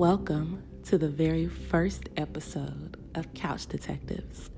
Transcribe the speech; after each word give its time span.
Welcome 0.00 0.62
to 0.84 0.96
the 0.96 1.10
very 1.10 1.46
first 1.46 2.08
episode 2.16 2.96
of 3.14 3.34
Couch 3.34 3.66
Detectives, 3.66 4.48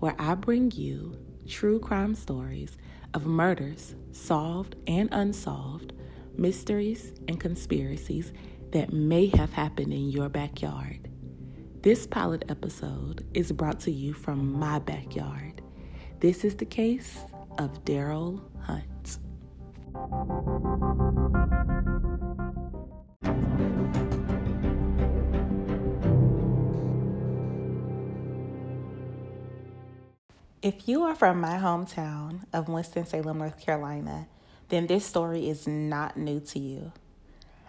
where 0.00 0.16
I 0.18 0.34
bring 0.34 0.72
you 0.72 1.16
true 1.46 1.78
crime 1.78 2.16
stories 2.16 2.76
of 3.14 3.24
murders 3.24 3.94
solved 4.10 4.74
and 4.88 5.08
unsolved, 5.12 5.92
mysteries 6.36 7.12
and 7.28 7.38
conspiracies 7.38 8.32
that 8.72 8.92
may 8.92 9.28
have 9.36 9.52
happened 9.52 9.92
in 9.92 10.10
your 10.10 10.28
backyard. 10.28 11.08
This 11.80 12.04
pilot 12.04 12.46
episode 12.48 13.24
is 13.34 13.52
brought 13.52 13.78
to 13.82 13.92
you 13.92 14.12
from 14.12 14.52
my 14.52 14.80
backyard. 14.80 15.62
This 16.18 16.44
is 16.44 16.56
the 16.56 16.66
case 16.66 17.20
of 17.56 17.84
Darryl 17.84 18.42
Hunt. 18.62 19.18
If 30.68 30.86
you 30.86 31.04
are 31.04 31.14
from 31.14 31.40
my 31.40 31.56
hometown 31.56 32.40
of 32.52 32.68
Winston-Salem, 32.68 33.38
North 33.38 33.58
Carolina, 33.58 34.28
then 34.68 34.86
this 34.86 35.06
story 35.06 35.48
is 35.48 35.66
not 35.66 36.18
new 36.18 36.40
to 36.40 36.58
you. 36.58 36.92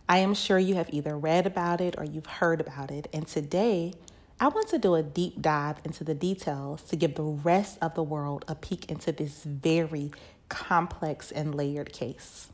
I 0.10 0.18
am 0.18 0.34
sure 0.34 0.60
you 0.60 0.76
have 0.76 0.90
either 0.94 1.18
read 1.18 1.48
about 1.48 1.80
it 1.80 1.96
or 1.98 2.04
you've 2.04 2.26
heard 2.26 2.60
about 2.60 2.92
it, 2.92 3.08
and 3.14 3.26
today 3.26 3.94
I 4.38 4.50
want 4.50 4.68
to 4.72 4.78
do 4.78 4.96
a 4.96 5.02
deep 5.02 5.42
dive 5.42 5.78
into 5.86 6.04
the 6.04 6.14
details 6.14 6.82
to 6.90 6.98
give 6.98 7.16
the 7.16 7.24
rest 7.24 7.78
of 7.82 7.96
the 7.96 8.04
world 8.04 8.44
a 8.50 8.56
peek 8.56 8.92
into 8.92 9.14
this 9.14 9.46
very 9.46 10.12
complex 10.50 11.32
and 11.32 11.56
layered 11.56 11.94
case. 11.94 12.50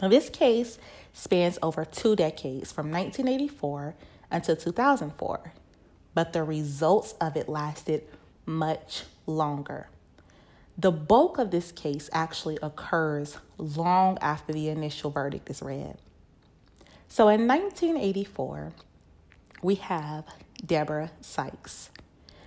Now, 0.00 0.08
this 0.08 0.30
case 0.30 0.78
spans 1.12 1.58
over 1.62 1.84
two 1.84 2.16
decades 2.16 2.72
from 2.72 2.90
1984 2.90 3.94
until 4.30 4.56
2004, 4.56 5.52
but 6.14 6.32
the 6.32 6.42
results 6.42 7.12
of 7.20 7.36
it 7.36 7.46
lasted 7.46 8.04
much 8.46 9.04
longer. 9.26 9.88
The 10.76 10.90
bulk 10.90 11.38
of 11.38 11.50
this 11.50 11.70
case 11.70 12.10
actually 12.12 12.58
occurs 12.60 13.38
long 13.58 14.18
after 14.20 14.52
the 14.52 14.68
initial 14.68 15.10
verdict 15.10 15.48
is 15.48 15.62
read. 15.62 15.98
So 17.08 17.28
in 17.28 17.46
1984, 17.46 18.72
we 19.62 19.76
have 19.76 20.24
Deborah 20.64 21.12
Sykes. 21.20 21.90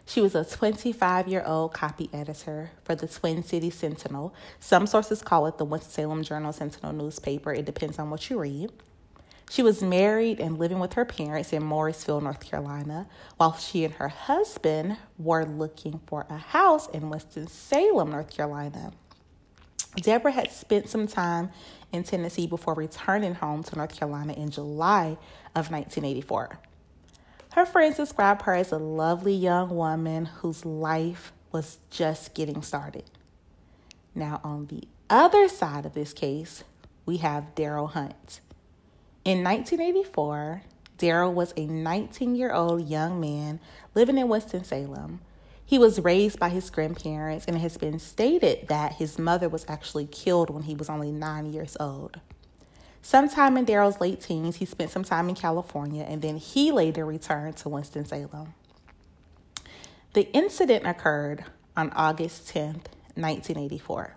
She 0.05 0.21
was 0.21 0.35
a 0.35 0.45
25 0.45 1.27
year 1.27 1.43
old 1.45 1.73
copy 1.73 2.09
editor 2.13 2.71
for 2.83 2.95
the 2.95 3.07
Twin 3.07 3.43
City 3.43 3.69
Sentinel. 3.69 4.33
Some 4.59 4.87
sources 4.87 5.21
call 5.21 5.47
it 5.47 5.57
the 5.57 5.65
Winston-Salem 5.65 6.23
Journal 6.23 6.53
Sentinel 6.53 6.93
newspaper. 6.93 7.53
It 7.53 7.65
depends 7.65 7.99
on 7.99 8.09
what 8.09 8.29
you 8.29 8.39
read. 8.39 8.71
She 9.49 9.63
was 9.63 9.81
married 9.81 10.39
and 10.39 10.59
living 10.59 10.79
with 10.79 10.93
her 10.93 11.05
parents 11.05 11.53
in 11.53 11.63
Morrisville, 11.63 12.21
North 12.21 12.41
Carolina, 12.41 13.07
while 13.37 13.55
she 13.55 13.85
and 13.85 13.93
her 13.95 14.09
husband 14.09 14.97
were 15.17 15.45
looking 15.45 16.01
for 16.05 16.25
a 16.29 16.37
house 16.37 16.89
in 16.89 17.09
Winston-Salem, 17.09 18.11
North 18.11 18.29
Carolina. 18.29 18.91
Deborah 19.95 20.31
had 20.31 20.51
spent 20.51 20.89
some 20.89 21.07
time 21.07 21.49
in 21.91 22.03
Tennessee 22.03 22.45
before 22.45 22.73
returning 22.73 23.35
home 23.35 23.63
to 23.63 23.75
North 23.75 23.97
Carolina 23.97 24.33
in 24.33 24.51
July 24.51 25.17
of 25.55 25.71
1984. 25.71 26.59
Her 27.53 27.65
friends 27.65 27.97
described 27.97 28.43
her 28.43 28.53
as 28.53 28.71
a 28.71 28.77
lovely 28.77 29.33
young 29.33 29.69
woman 29.69 30.25
whose 30.25 30.65
life 30.65 31.31
was 31.51 31.79
just 31.89 32.35
getting 32.35 32.61
started. 32.61 33.05
Now, 34.13 34.41
on 34.43 34.67
the 34.67 34.83
other 35.09 35.47
side 35.47 35.85
of 35.85 35.93
this 35.93 36.13
case, 36.13 36.63
we 37.05 37.17
have 37.17 37.55
Darryl 37.55 37.91
Hunt. 37.91 38.41
In 39.27 39.43
1984, 39.43 40.61
Darryl 40.97 41.33
was 41.33 41.53
a 41.57 41.65
19 41.65 42.33
year 42.37 42.53
old 42.53 42.87
young 42.87 43.19
man 43.19 43.59
living 43.93 44.17
in 44.17 44.29
Winston-Salem. 44.29 45.19
He 45.65 45.77
was 45.77 45.99
raised 45.99 46.39
by 46.39 46.47
his 46.47 46.69
grandparents, 46.69 47.43
and 47.45 47.57
it 47.57 47.59
has 47.59 47.75
been 47.75 47.99
stated 47.99 48.69
that 48.69 48.93
his 48.93 49.19
mother 49.19 49.49
was 49.49 49.65
actually 49.67 50.05
killed 50.05 50.49
when 50.49 50.63
he 50.63 50.75
was 50.75 50.89
only 50.89 51.11
nine 51.11 51.51
years 51.51 51.75
old. 51.77 52.21
Sometime 53.01 53.57
in 53.57 53.65
Darryl's 53.65 53.99
late 53.99 54.21
teens, 54.21 54.55
he 54.55 54.65
spent 54.65 54.91
some 54.91 55.03
time 55.03 55.27
in 55.27 55.35
California, 55.35 56.03
and 56.03 56.21
then 56.21 56.37
he 56.37 56.71
later 56.71 57.05
returned 57.05 57.57
to 57.57 57.67
Winston-Salem. 57.67 58.53
The 60.13 60.31
incident 60.31 60.87
occurred 60.87 61.43
on 61.75 61.89
August 61.89 62.47
10th, 62.47 62.87
1984. 63.15 64.15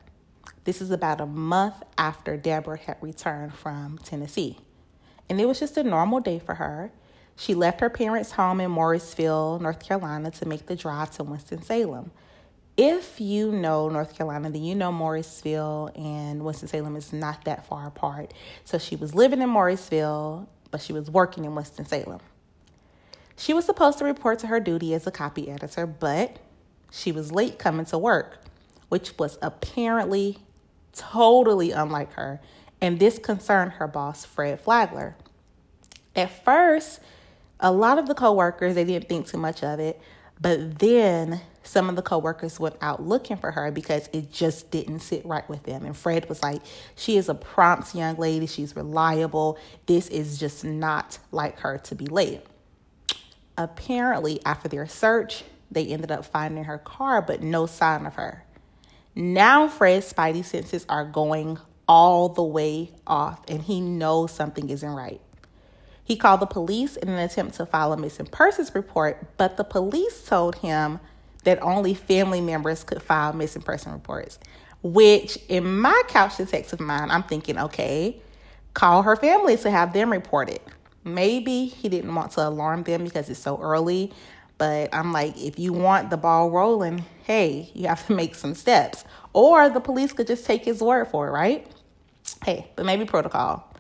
This 0.63 0.81
is 0.81 0.93
about 0.93 1.21
a 1.21 1.27
month 1.27 1.83
after 1.99 2.37
Deborah 2.37 2.79
had 2.79 2.99
returned 3.01 3.55
from 3.55 3.99
Tennessee 3.99 4.59
and 5.31 5.41
it 5.41 5.47
was 5.47 5.61
just 5.61 5.79
a 5.79 5.85
normal 5.85 6.21
day 6.21 6.41
for 6.41 6.57
her. 6.57 6.91
She 7.37 7.55
left 7.55 7.81
her 7.81 7.89
parents' 7.89 8.33
home 8.33 8.61
in 8.61 8.71
Morrisville, 8.71 9.61
North 9.61 9.79
Carolina, 9.79 10.31
to 10.33 10.45
make 10.47 10.67
the 10.67 10.77
drive 10.77 11.13
to 11.13 11.25
Winston-Salem. 11.25 12.11
If 12.77 13.21
you 13.21 13.53
know 13.53 13.89
North 13.89 14.15
Carolina, 14.15 14.51
then 14.51 14.65
you 14.65 14.75
know 14.75 14.91
Morrisville 14.91 15.91
and 15.95 16.45
Winston-Salem 16.45 16.97
is 16.97 17.13
not 17.13 17.45
that 17.45 17.65
far 17.65 17.87
apart. 17.87 18.35
So 18.65 18.77
she 18.77 18.97
was 18.97 19.15
living 19.15 19.41
in 19.41 19.49
Morrisville, 19.49 20.49
but 20.71 20.81
she 20.81 20.93
was 20.93 21.09
working 21.09 21.45
in 21.45 21.55
Winston-Salem. 21.55 22.21
She 23.37 23.55
was 23.55 23.65
supposed 23.65 23.99
to 23.99 24.05
report 24.05 24.41
to 24.41 24.49
her 24.49 24.61
duty 24.61 24.93
as 24.95 25.07
a 25.07 25.11
copy 25.11 25.49
editor, 25.49 25.87
but 25.87 26.39
she 26.91 27.13
was 27.13 27.31
late 27.31 27.59
coming 27.59 27.87
to 27.87 27.99
work, 27.99 28.45
which 28.89 29.17
was 29.19 29.39
apparently 29.41 30.39
totally 30.93 31.71
unlike 31.71 32.13
her 32.15 32.41
and 32.81 32.99
this 32.99 33.19
concerned 33.19 33.73
her 33.73 33.87
boss, 33.87 34.25
Fred 34.25 34.61
Flagler. 34.61 35.17
At 36.17 36.45
first, 36.45 37.01
a 37.61 37.71
lot 37.71 37.99
of 37.99 38.07
the 38.07 38.15
coworkers 38.15 38.75
they 38.75 38.85
didn't 38.85 39.09
think 39.09 39.27
too 39.27 39.39
much 39.39 39.63
of 39.63 39.79
it, 39.81 40.01
but 40.41 40.79
then 40.79 41.43
some 41.63 41.91
of 41.91 41.97
the 41.97 42.03
coworkers 42.03 42.59
went 42.59 42.77
out 42.81 43.03
looking 43.03 43.37
for 43.37 43.51
her 43.51 43.71
because 43.71 44.09
it 44.13 44.33
just 44.33 44.71
didn't 44.71 45.01
sit 45.01 45.25
right 45.27 45.49
with 45.49 45.65
them. 45.65 45.85
And 45.85 45.97
Fred 45.97 46.29
was 46.29 46.43
like, 46.43 46.63
"She 46.97 47.17
is 47.17 47.29
a 47.29 47.35
prompt 47.35 47.95
young 47.95 48.17
lady. 48.17 48.47
She's 48.47 48.75
reliable. 48.75 49.59
This 49.87 50.09
is 50.09 50.39
just 50.39 50.65
not 50.65 51.19
like 51.31 51.61
her 51.61 51.77
to 51.79 51.95
be 51.95 52.07
late." 52.07 52.47
Apparently, 53.59 54.41
after 54.47 54.69
their 54.69 54.87
search, 54.87 55.45
they 55.71 55.87
ended 55.87 56.11
up 56.11 56.25
finding 56.25 56.65
her 56.65 56.79
car, 56.79 57.21
but 57.21 57.43
no 57.43 57.67
sign 57.67 58.07
of 58.07 58.15
her. 58.15 58.43
Now, 59.15 59.69
Fred's 59.69 60.11
spidey 60.11 60.45
senses 60.45 60.87
are 60.89 61.05
going 61.05 61.59
all 61.91 62.29
the 62.29 62.43
way 62.43 62.89
off 63.05 63.41
and 63.49 63.63
he 63.63 63.81
knows 63.81 64.31
something 64.31 64.71
isn't 64.71 64.89
right. 64.89 65.21
He 66.05 66.15
called 66.15 66.39
the 66.39 66.47
police 66.47 66.97
in 66.97 67.09
an 67.09 67.19
attempt 67.19 67.57
to 67.57 67.67
file 67.67 67.93
a 67.93 67.97
missing 67.97 68.27
persons 68.27 68.73
report, 68.77 69.37
but 69.37 69.57
the 69.57 69.65
police 69.65 70.25
told 70.25 70.55
him 70.57 71.01
that 71.43 71.61
only 71.61 71.95
family 71.95 72.41
members 72.41 72.85
could 72.85 73.03
file 73.03 73.33
missing 73.33 73.63
person 73.63 73.93
reports. 73.93 74.39
Which, 74.85 75.37
in 75.49 75.81
my 75.81 76.01
couch 76.07 76.37
detective 76.37 76.79
mind, 76.79 77.11
I'm 77.11 77.25
thinking, 77.25 77.59
okay, 77.59 78.23
call 78.73 79.03
her 79.03 79.17
family 79.17 79.57
to 79.57 79.71
have 79.71 79.93
them 79.93 80.13
report 80.13 80.49
it. 80.49 80.63
Maybe 81.03 81.67
he 81.67 81.89
didn't 81.89 82.15
want 82.15 82.31
to 82.33 82.47
alarm 82.47 82.85
them 82.85 83.03
because 83.03 83.29
it's 83.29 83.41
so 83.41 83.61
early, 83.61 84.13
but 84.59 84.95
I'm 84.95 85.13
like, 85.13 85.37
if 85.37 85.59
you 85.59 85.73
want 85.73 86.11
the 86.11 86.17
ball 86.17 86.51
rolling, 86.51 87.05
hey, 87.25 87.69
you 87.75 87.89
have 87.89 88.07
to 88.07 88.13
make 88.17 88.37
some 88.37 88.55
steps. 88.55 89.05
Or 89.33 89.69
the 89.69 89.81
police 89.81 90.13
could 90.13 90.29
just 90.29 90.47
take 90.47 90.65
his 90.65 90.81
word 90.81 91.09
for 91.09 91.27
it, 91.27 91.33
right? 91.33 91.67
Hey, 92.45 92.71
but 92.77 92.87
maybe 92.87 93.05
protocol. 93.05 93.73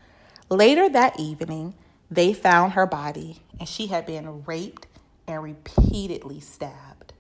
Later 0.49 0.89
that 0.89 1.19
evening, 1.19 1.75
they 2.11 2.33
found 2.33 2.73
her 2.73 2.87
body 2.87 3.43
and 3.59 3.69
she 3.69 3.87
had 3.89 4.07
been 4.07 4.45
raped 4.45 4.87
and 5.27 5.43
repeatedly 5.43 6.41
stabbed. 6.41 7.13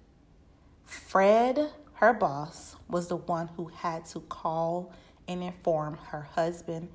Fred, 0.84 1.70
her 1.94 2.12
boss, 2.12 2.76
was 2.88 3.08
the 3.08 3.16
one 3.16 3.48
who 3.56 3.68
had 3.68 4.04
to 4.06 4.20
call 4.20 4.92
and 5.28 5.42
inform 5.42 5.96
her 6.08 6.22
husband 6.34 6.88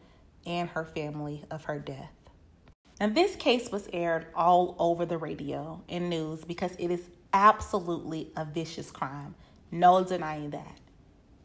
and 0.45 0.69
her 0.69 0.83
family 0.83 1.45
of 1.49 1.65
her 1.65 1.79
death. 1.79 2.11
And 2.99 3.15
this 3.15 3.35
case 3.35 3.71
was 3.71 3.89
aired 3.93 4.27
all 4.35 4.75
over 4.79 5.05
the 5.05 5.17
radio 5.17 5.81
and 5.89 6.09
news 6.09 6.43
because 6.45 6.75
it 6.77 6.91
is 6.91 7.09
absolutely 7.33 8.31
a 8.35 8.45
vicious 8.45 8.91
crime. 8.91 9.35
No 9.71 10.03
denying 10.03 10.51
that. 10.51 10.79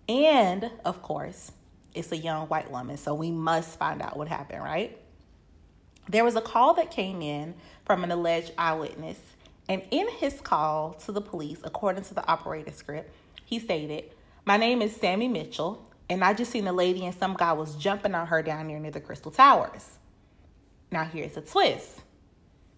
And, 0.09 0.71
of 0.85 1.03
course, 1.03 1.53
it's 1.95 2.13
a 2.13 2.17
young 2.17 2.47
white 2.49 2.71
woman, 2.71 2.97
so 2.97 3.15
we 3.15 3.31
must 3.31 3.79
find 3.79 4.01
out 4.03 4.17
what 4.17 4.29
happened, 4.29 4.63
right? 4.63 4.97
There 6.09 6.25
was 6.25 6.37
a 6.37 6.41
call 6.41 6.75
that 6.75 6.91
came 6.91 7.23
in 7.23 7.55
from 7.85 8.05
an 8.05 8.11
alleged 8.11 8.53
eyewitness, 8.59 9.19
and 9.69 9.83
in 9.91 10.09
his 10.09 10.41
call 10.41 10.95
to 11.05 11.13
the 11.13 11.21
police, 11.21 11.61
according 11.65 12.05
to 12.05 12.15
the 12.15 12.27
operator 12.27 12.73
script, 12.73 13.15
he 13.45 13.59
stated, 13.59 14.05
My 14.45 14.57
name 14.57 14.83
is 14.83 14.95
Sammy 14.95 15.29
Mitchell, 15.29 15.87
and 16.09 16.25
I 16.25 16.35
just 16.35 16.51
seen 16.51 16.67
a 16.67 16.73
lady 16.73 17.05
and 17.05 17.15
some 17.15 17.35
guy 17.35 17.53
was 17.53 17.77
jumping 17.77 18.15
on 18.15 18.27
her 18.27 18.43
down 18.43 18.67
near 18.67 18.81
near 18.81 18.91
the 18.91 19.01
Crystal 19.01 19.31
Towers. 19.31 19.99
Now, 20.91 21.05
here's 21.05 21.37
a 21.37 21.41
twist 21.41 22.03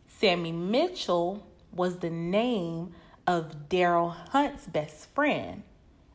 Sammy 0.07 0.53
Mitchell 0.53 1.47
was 1.73 1.99
the 1.99 2.11
name 2.11 2.95
of 3.27 3.69
Darryl 3.69 4.15
Hunt's 4.31 4.67
best 4.67 5.09
friend, 5.15 5.63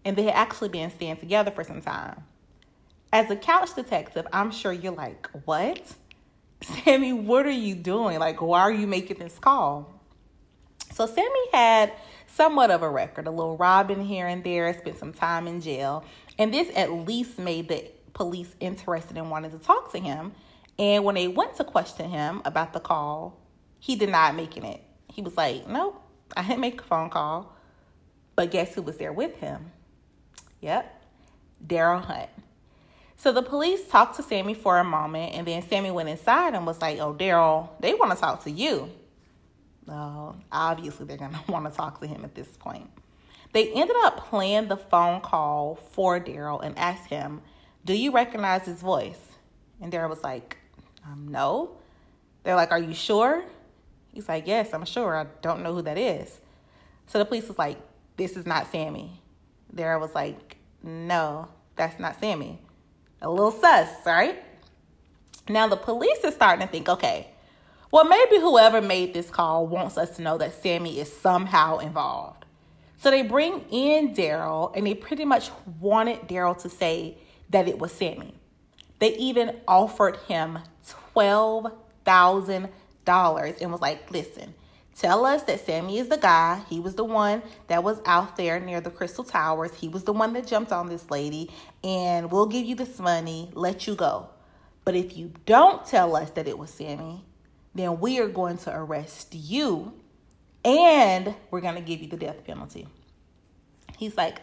and 0.06 0.16
they 0.16 0.24
had 0.24 0.36
actually 0.36 0.70
been 0.70 0.92
staying 0.92 1.18
together 1.18 1.52
for 1.52 1.64
some 1.64 1.82
time. 1.82 2.24
As 3.14 3.32
a 3.32 3.36
couch 3.36 3.74
detective, 3.76 4.28
I'm 4.34 4.52
sure 4.52 4.74
you're 4.74 4.94
like, 4.94 5.30
what? 5.46 5.96
Sammy, 6.62 7.14
what 7.14 7.46
are 7.46 7.52
you 7.52 7.76
doing? 7.76 8.20
Like, 8.20 8.42
why 8.42 8.62
are 8.62 8.72
you 8.72 8.88
making 8.88 9.20
this 9.20 9.38
call? 9.40 10.02
So, 10.94 11.06
Sammy 11.06 11.52
had 11.54 11.94
somewhat 12.28 12.72
of 12.72 12.82
a 12.82 12.90
record, 12.90 13.28
a 13.28 13.32
little 13.32 13.58
robbing 13.58 14.04
here 14.04 14.28
and 14.28 14.44
there, 14.44 14.74
spent 14.74 14.98
some 14.98 15.14
time 15.14 15.48
in 15.48 15.62
jail. 15.62 16.04
And 16.38 16.54
this 16.54 16.70
at 16.76 16.92
least 16.92 17.40
made 17.40 17.70
the 17.70 17.90
police 18.14 18.56
interested 18.60 19.18
and 19.18 19.30
wanted 19.30 19.52
to 19.52 19.60
talk 19.60 19.92
to 19.94 20.00
him. 20.00 20.34
And 20.80 21.04
when 21.04 21.16
they 21.16 21.28
went 21.28 21.56
to 21.56 21.64
question 21.64 22.10
him 22.10 22.42
about 22.46 22.74
the 22.74 22.80
call, 22.80 23.40
he 23.80 23.96
denied 23.96 24.36
making 24.36 24.66
it. 24.66 24.84
He 25.12 25.22
was 25.22 25.38
like, 25.38 25.68
Nope, 25.68 26.02
I 26.36 26.44
didn't 26.44 26.60
make 26.60 26.82
a 26.82 26.84
phone 26.84 27.10
call. 27.10 27.56
But 28.36 28.52
guess 28.52 28.76
who 28.76 28.84
was 28.84 28.98
there 28.98 29.14
with 29.14 29.36
him? 29.38 29.72
Yep, 30.62 31.04
Darryl 31.66 32.04
Hunt. 32.04 32.30
So 33.18 33.32
the 33.32 33.42
police 33.42 33.88
talked 33.88 34.16
to 34.18 34.24
Sammy 34.24 34.54
for 34.54 34.78
a 34.78 34.84
moment, 34.84 35.34
and 35.34 35.46
then 35.48 35.68
Sammy 35.68 35.90
went 35.90 36.08
inside 36.08 36.54
and 36.54 36.68
was 36.68 36.80
like, 36.82 37.00
Oh, 37.00 37.14
Darryl, 37.14 37.70
they 37.80 37.96
want 37.96 38.12
to 38.12 38.18
talk 38.18 38.44
to 38.44 38.52
you. 38.52 38.92
Well, 39.88 40.36
obviously, 40.52 41.08
they're 41.08 41.18
going 41.18 41.32
to 41.46 41.52
want 41.52 41.66
to 41.66 41.76
talk 41.76 42.00
to 42.02 42.08
him 42.08 42.24
at 42.24 42.36
this 42.36 42.48
point. 42.58 42.90
They 43.54 43.72
ended 43.72 43.96
up 44.02 44.28
playing 44.30 44.68
the 44.68 44.78
phone 44.78 45.22
call 45.22 45.76
for 45.94 46.20
Darryl 46.20 46.64
and 46.64 46.78
asked 46.78 47.08
him, 47.08 47.42
Do 47.86 47.94
you 47.94 48.12
recognize 48.12 48.66
his 48.66 48.82
voice? 48.82 49.20
And 49.82 49.92
Darryl 49.92 50.10
was 50.10 50.24
like, 50.24 50.58
um, 51.04 51.28
No. 51.30 51.72
They're 52.44 52.56
like, 52.56 52.72
Are 52.72 52.80
you 52.80 52.94
sure? 52.94 53.44
He's 54.14 54.30
like, 54.30 54.46
Yes, 54.46 54.74
I'm 54.74 54.86
sure. 54.86 55.16
I 55.16 55.26
don't 55.42 55.64
know 55.64 55.74
who 55.74 55.82
that 55.82 55.98
is. 55.98 56.40
So 57.08 57.18
the 57.18 57.26
police 57.26 57.48
was 57.48 57.58
like, 57.58 57.80
This 58.16 58.38
is 58.38 58.46
not 58.46 58.72
Sammy. 58.72 59.22
Darryl 59.74 60.02
was 60.02 60.14
like, 60.14 60.58
No, 60.84 61.48
that's 61.76 62.00
not 62.00 62.20
Sammy. 62.20 62.60
A 63.22 63.30
little 63.30 63.52
sus, 63.52 63.90
right? 64.06 64.44
Now 65.50 65.68
the 65.68 65.78
police 65.78 66.24
is 66.24 66.36
starting 66.36 66.66
to 66.66 66.72
think, 66.72 66.90
okay, 66.90 67.32
well, 67.92 68.06
maybe 68.06 68.38
whoever 68.38 68.82
made 68.82 69.14
this 69.14 69.30
call 69.30 69.66
wants 69.66 69.98
us 69.98 70.18
to 70.18 70.22
know 70.22 70.38
that 70.38 70.62
Sammy 70.62 71.00
is 71.00 71.12
somehow 71.12 71.78
involved. 71.78 72.46
So 72.98 73.12
they 73.12 73.22
bring 73.22 73.64
in 73.72 74.14
Darryl 74.14 74.76
and 74.76 74.86
they 74.86 74.94
pretty 74.94 75.24
much 75.24 75.50
wanted 75.80 76.28
Darryl 76.28 76.62
to 76.62 76.70
say 76.70 77.18
that 77.50 77.68
it 77.68 77.80
was 77.80 77.92
Sammy. 77.92 78.36
They 79.00 79.16
even 79.16 79.56
offered 79.68 80.18
him 80.28 80.60
$12,000 81.16 83.62
and 83.62 83.72
was 83.72 83.82
like, 83.82 84.12
listen, 84.12 84.54
tell 84.98 85.26
us 85.26 85.44
that 85.44 85.66
Sammy 85.66 86.00
is 86.00 86.08
the 86.08 86.18
guy. 86.18 86.62
He 86.70 86.80
was 86.80 86.96
the 86.96 87.04
one 87.04 87.42
that 87.68 87.84
was 87.84 88.00
out 88.06 88.36
there 88.38 88.60
near 88.60 88.82
the 88.82 88.90
Crystal 88.90 89.24
Towers. 89.24 89.74
He 89.76 89.88
was 89.88 90.04
the 90.04 90.14
one 90.14 90.34
that 90.34 90.48
jumped 90.48 90.72
on 90.72 90.90
this 90.90 91.10
lady, 91.12 91.52
and 91.84 92.32
we'll 92.32 92.48
give 92.48 92.66
you 92.66 92.76
this 92.76 93.00
money, 93.00 93.52
let 93.54 93.88
you 93.88 93.96
go. 93.96 94.30
But 94.84 94.96
if 94.96 95.18
you 95.18 95.34
don't 95.46 95.86
tell 95.86 96.16
us 96.16 96.32
that 96.32 96.48
it 96.48 96.58
was 96.58 96.70
Sammy, 96.70 97.26
then 97.76 98.00
we 98.00 98.20
are 98.20 98.28
going 98.28 98.58
to 98.60 98.76
arrest 98.76 99.36
you 99.36 99.94
and 100.64 101.36
we're 101.52 101.62
going 101.62 101.76
to 101.76 101.82
give 101.82 102.02
you 102.02 102.08
the 102.08 102.18
death 102.18 102.44
penalty. 102.46 102.88
He's 103.98 104.18
like, 104.18 104.38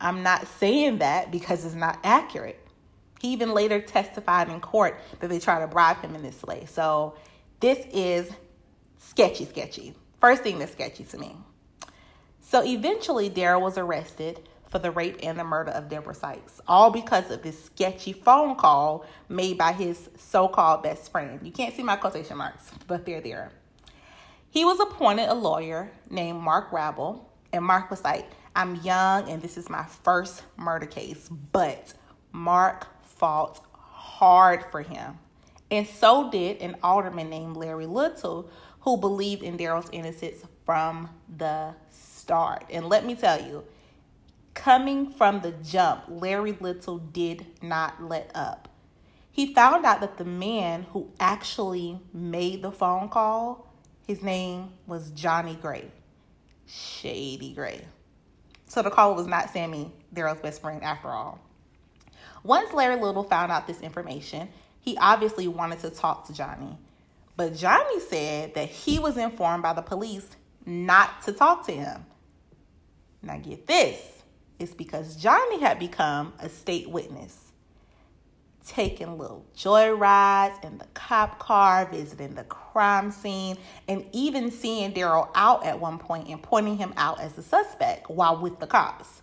I'm 0.00 0.22
not 0.22 0.46
saying 0.46 0.98
that 0.98 1.30
because 1.30 1.64
it's 1.64 1.74
not 1.74 1.98
accurate. 2.02 2.58
He 3.20 3.32
even 3.32 3.52
later 3.52 3.80
testified 3.80 4.48
in 4.48 4.60
court 4.60 4.98
that 5.20 5.28
they 5.28 5.38
tried 5.38 5.60
to 5.60 5.66
bribe 5.66 6.00
him 6.00 6.14
in 6.14 6.22
this 6.22 6.42
way. 6.42 6.66
So 6.66 7.16
this 7.60 7.84
is 7.92 8.30
sketchy, 9.00 9.44
sketchy. 9.44 9.94
First 10.20 10.42
thing 10.42 10.58
that's 10.60 10.72
sketchy 10.72 11.04
to 11.04 11.18
me. 11.18 11.34
So 12.40 12.64
eventually, 12.64 13.28
Darryl 13.28 13.60
was 13.60 13.76
arrested 13.76 14.40
for 14.68 14.78
the 14.78 14.90
rape 14.90 15.18
and 15.22 15.38
the 15.38 15.44
murder 15.44 15.72
of 15.72 15.88
Deborah 15.88 16.14
Sykes, 16.14 16.60
all 16.68 16.90
because 16.90 17.30
of 17.30 17.42
this 17.42 17.64
sketchy 17.64 18.12
phone 18.12 18.54
call 18.54 19.04
made 19.28 19.58
by 19.58 19.72
his 19.72 20.08
so 20.16 20.46
called 20.46 20.84
best 20.84 21.10
friend. 21.10 21.40
You 21.42 21.50
can't 21.50 21.74
see 21.74 21.82
my 21.82 21.96
quotation 21.96 22.36
marks, 22.36 22.70
but 22.86 23.04
they're 23.04 23.20
there. 23.20 23.50
He 24.50 24.64
was 24.64 24.78
appointed 24.78 25.28
a 25.28 25.34
lawyer 25.34 25.90
named 26.08 26.40
Mark 26.40 26.70
Rabil, 26.70 27.20
and 27.52 27.64
Mark 27.64 27.90
was 27.90 28.04
like, 28.04 28.28
I'm 28.54 28.76
young 28.76 29.28
and 29.28 29.40
this 29.40 29.56
is 29.56 29.70
my 29.70 29.84
first 29.84 30.42
murder 30.56 30.86
case, 30.86 31.28
but 31.28 31.94
Mark 32.32 32.86
fought 33.04 33.60
hard 33.72 34.64
for 34.70 34.82
him. 34.82 35.18
And 35.70 35.86
so 35.86 36.30
did 36.30 36.60
an 36.60 36.76
alderman 36.82 37.30
named 37.30 37.56
Larry 37.56 37.86
Little, 37.86 38.50
who 38.80 38.96
believed 38.96 39.42
in 39.42 39.56
Darryl's 39.56 39.90
innocence 39.92 40.44
from 40.64 41.10
the 41.36 41.74
start. 41.90 42.64
And 42.70 42.88
let 42.88 43.04
me 43.04 43.14
tell 43.14 43.40
you, 43.40 43.64
Coming 44.54 45.12
from 45.12 45.40
the 45.40 45.52
jump, 45.52 46.04
Larry 46.08 46.52
Little 46.60 46.98
did 46.98 47.46
not 47.62 48.02
let 48.02 48.30
up. 48.34 48.68
He 49.30 49.54
found 49.54 49.86
out 49.86 50.00
that 50.00 50.18
the 50.18 50.24
man 50.24 50.86
who 50.92 51.10
actually 51.20 52.00
made 52.12 52.62
the 52.62 52.72
phone 52.72 53.08
call, 53.08 53.72
his 54.06 54.22
name 54.22 54.72
was 54.86 55.12
Johnny 55.12 55.54
Gray. 55.54 55.90
Shady 56.66 57.54
Gray. 57.54 57.86
So 58.66 58.82
the 58.82 58.90
caller 58.90 59.14
was 59.14 59.26
not 59.26 59.50
Sammy, 59.50 59.92
Darryl's 60.14 60.40
best 60.40 60.60
friend 60.60 60.82
after 60.82 61.08
all. 61.08 61.40
Once 62.42 62.72
Larry 62.72 63.00
Little 63.00 63.24
found 63.24 63.50
out 63.50 63.66
this 63.66 63.80
information, 63.80 64.48
he 64.80 64.96
obviously 64.98 65.48
wanted 65.48 65.80
to 65.80 65.90
talk 65.90 66.26
to 66.26 66.32
Johnny. 66.32 66.76
But 67.40 67.56
Johnny 67.56 68.00
said 68.00 68.52
that 68.52 68.68
he 68.68 68.98
was 68.98 69.16
informed 69.16 69.62
by 69.62 69.72
the 69.72 69.80
police 69.80 70.28
not 70.66 71.22
to 71.22 71.32
talk 71.32 71.64
to 71.68 71.72
him. 71.72 72.04
Now, 73.22 73.38
get 73.38 73.66
this 73.66 73.98
it's 74.58 74.74
because 74.74 75.16
Johnny 75.16 75.58
had 75.58 75.78
become 75.78 76.34
a 76.38 76.50
state 76.50 76.90
witness, 76.90 77.52
taking 78.66 79.16
little 79.16 79.46
joy 79.54 79.90
rides 79.90 80.56
in 80.62 80.76
the 80.76 80.84
cop 80.92 81.38
car, 81.38 81.88
visiting 81.90 82.34
the 82.34 82.44
crime 82.44 83.10
scene, 83.10 83.56
and 83.88 84.04
even 84.12 84.50
seeing 84.50 84.92
Darryl 84.92 85.30
out 85.34 85.64
at 85.64 85.80
one 85.80 85.98
point 85.98 86.28
and 86.28 86.42
pointing 86.42 86.76
him 86.76 86.92
out 86.98 87.22
as 87.22 87.38
a 87.38 87.42
suspect 87.42 88.10
while 88.10 88.38
with 88.38 88.60
the 88.60 88.66
cops. 88.66 89.22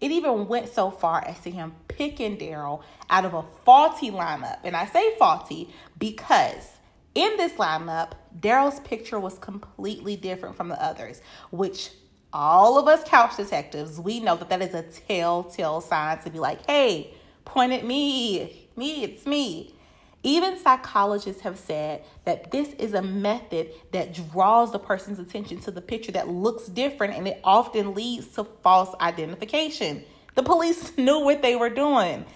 It 0.00 0.12
even 0.12 0.46
went 0.46 0.68
so 0.68 0.92
far 0.92 1.24
as 1.26 1.40
to 1.40 1.50
him 1.50 1.74
picking 1.88 2.36
Darryl 2.38 2.84
out 3.10 3.24
of 3.24 3.34
a 3.34 3.42
faulty 3.64 4.12
lineup. 4.12 4.58
And 4.62 4.76
I 4.76 4.86
say 4.86 5.16
faulty 5.18 5.74
because 5.98 6.76
in 7.14 7.36
this 7.36 7.52
lineup, 7.52 8.12
Darryl's 8.38 8.80
picture 8.80 9.18
was 9.18 9.38
completely 9.38 10.16
different 10.16 10.56
from 10.56 10.68
the 10.68 10.82
others, 10.82 11.20
which 11.50 11.90
all 12.32 12.78
of 12.78 12.86
us 12.86 13.02
couch 13.08 13.36
detectives, 13.36 13.98
we 13.98 14.20
know 14.20 14.36
that 14.36 14.48
that 14.50 14.62
is 14.62 14.74
a 14.74 14.82
telltale 14.82 15.80
sign 15.80 16.18
to 16.20 16.30
be 16.30 16.38
like, 16.38 16.64
hey, 16.66 17.12
point 17.44 17.72
at 17.72 17.84
me, 17.84 18.68
me, 18.76 19.02
it's 19.02 19.26
me. 19.26 19.74
Even 20.22 20.58
psychologists 20.58 21.42
have 21.42 21.58
said 21.58 22.04
that 22.24 22.50
this 22.50 22.68
is 22.74 22.92
a 22.92 23.00
method 23.00 23.70
that 23.92 24.14
draws 24.14 24.70
the 24.70 24.78
person's 24.78 25.18
attention 25.18 25.58
to 25.60 25.70
the 25.70 25.80
picture 25.80 26.12
that 26.12 26.28
looks 26.28 26.66
different 26.66 27.14
and 27.14 27.26
it 27.26 27.40
often 27.42 27.94
leads 27.94 28.28
to 28.28 28.44
false 28.44 28.94
identification. 29.00 30.04
The 30.34 30.42
police 30.42 30.92
knew 30.98 31.20
what 31.20 31.42
they 31.42 31.56
were 31.56 31.70
doing. 31.70 32.26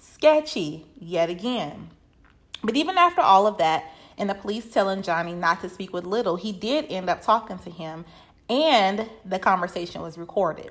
Sketchy, 0.00 0.86
yet 0.98 1.28
again. 1.28 1.90
But 2.64 2.74
even 2.74 2.96
after 2.96 3.20
all 3.20 3.46
of 3.46 3.58
that, 3.58 3.84
and 4.18 4.30
the 4.30 4.34
police 4.34 4.70
telling 4.70 5.02
Johnny 5.02 5.34
not 5.34 5.60
to 5.60 5.68
speak 5.68 5.92
with 5.92 6.04
Little, 6.04 6.36
he 6.36 6.52
did 6.52 6.86
end 6.88 7.10
up 7.10 7.22
talking 7.22 7.58
to 7.60 7.70
him 7.70 8.04
and 8.48 9.08
the 9.24 9.38
conversation 9.38 10.02
was 10.02 10.16
recorded. 10.16 10.70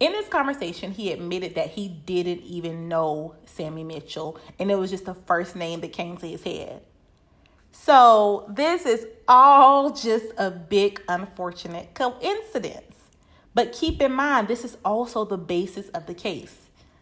In 0.00 0.12
this 0.12 0.28
conversation, 0.28 0.92
he 0.92 1.12
admitted 1.12 1.54
that 1.54 1.70
he 1.70 1.88
didn't 1.88 2.42
even 2.42 2.88
know 2.88 3.36
Sammy 3.46 3.84
Mitchell, 3.84 4.38
and 4.58 4.70
it 4.70 4.74
was 4.74 4.90
just 4.90 5.06
the 5.06 5.14
first 5.14 5.56
name 5.56 5.80
that 5.80 5.92
came 5.92 6.16
to 6.16 6.26
his 6.26 6.42
head. 6.42 6.82
So, 7.72 8.44
this 8.48 8.86
is 8.86 9.06
all 9.26 9.92
just 9.92 10.26
a 10.36 10.50
big 10.50 11.00
unfortunate 11.08 11.94
coincidence. 11.94 12.94
But 13.54 13.72
keep 13.72 14.02
in 14.02 14.12
mind, 14.12 14.48
this 14.48 14.64
is 14.64 14.76
also 14.84 15.24
the 15.24 15.38
basis 15.38 15.88
of 15.90 16.06
the 16.06 16.14
case. 16.14 16.56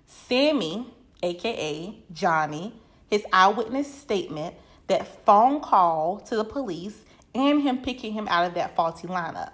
Sammy, 0.06 0.86
aka 1.22 1.96
Johnny, 2.12 2.74
his 3.08 3.24
eyewitness 3.32 3.92
statement, 3.92 4.54
that 4.88 5.24
phone 5.24 5.60
call 5.60 6.20
to 6.20 6.36
the 6.36 6.44
police, 6.44 7.04
and 7.34 7.62
him 7.62 7.78
picking 7.78 8.12
him 8.12 8.28
out 8.28 8.46
of 8.46 8.54
that 8.54 8.76
faulty 8.76 9.08
lineup. 9.08 9.52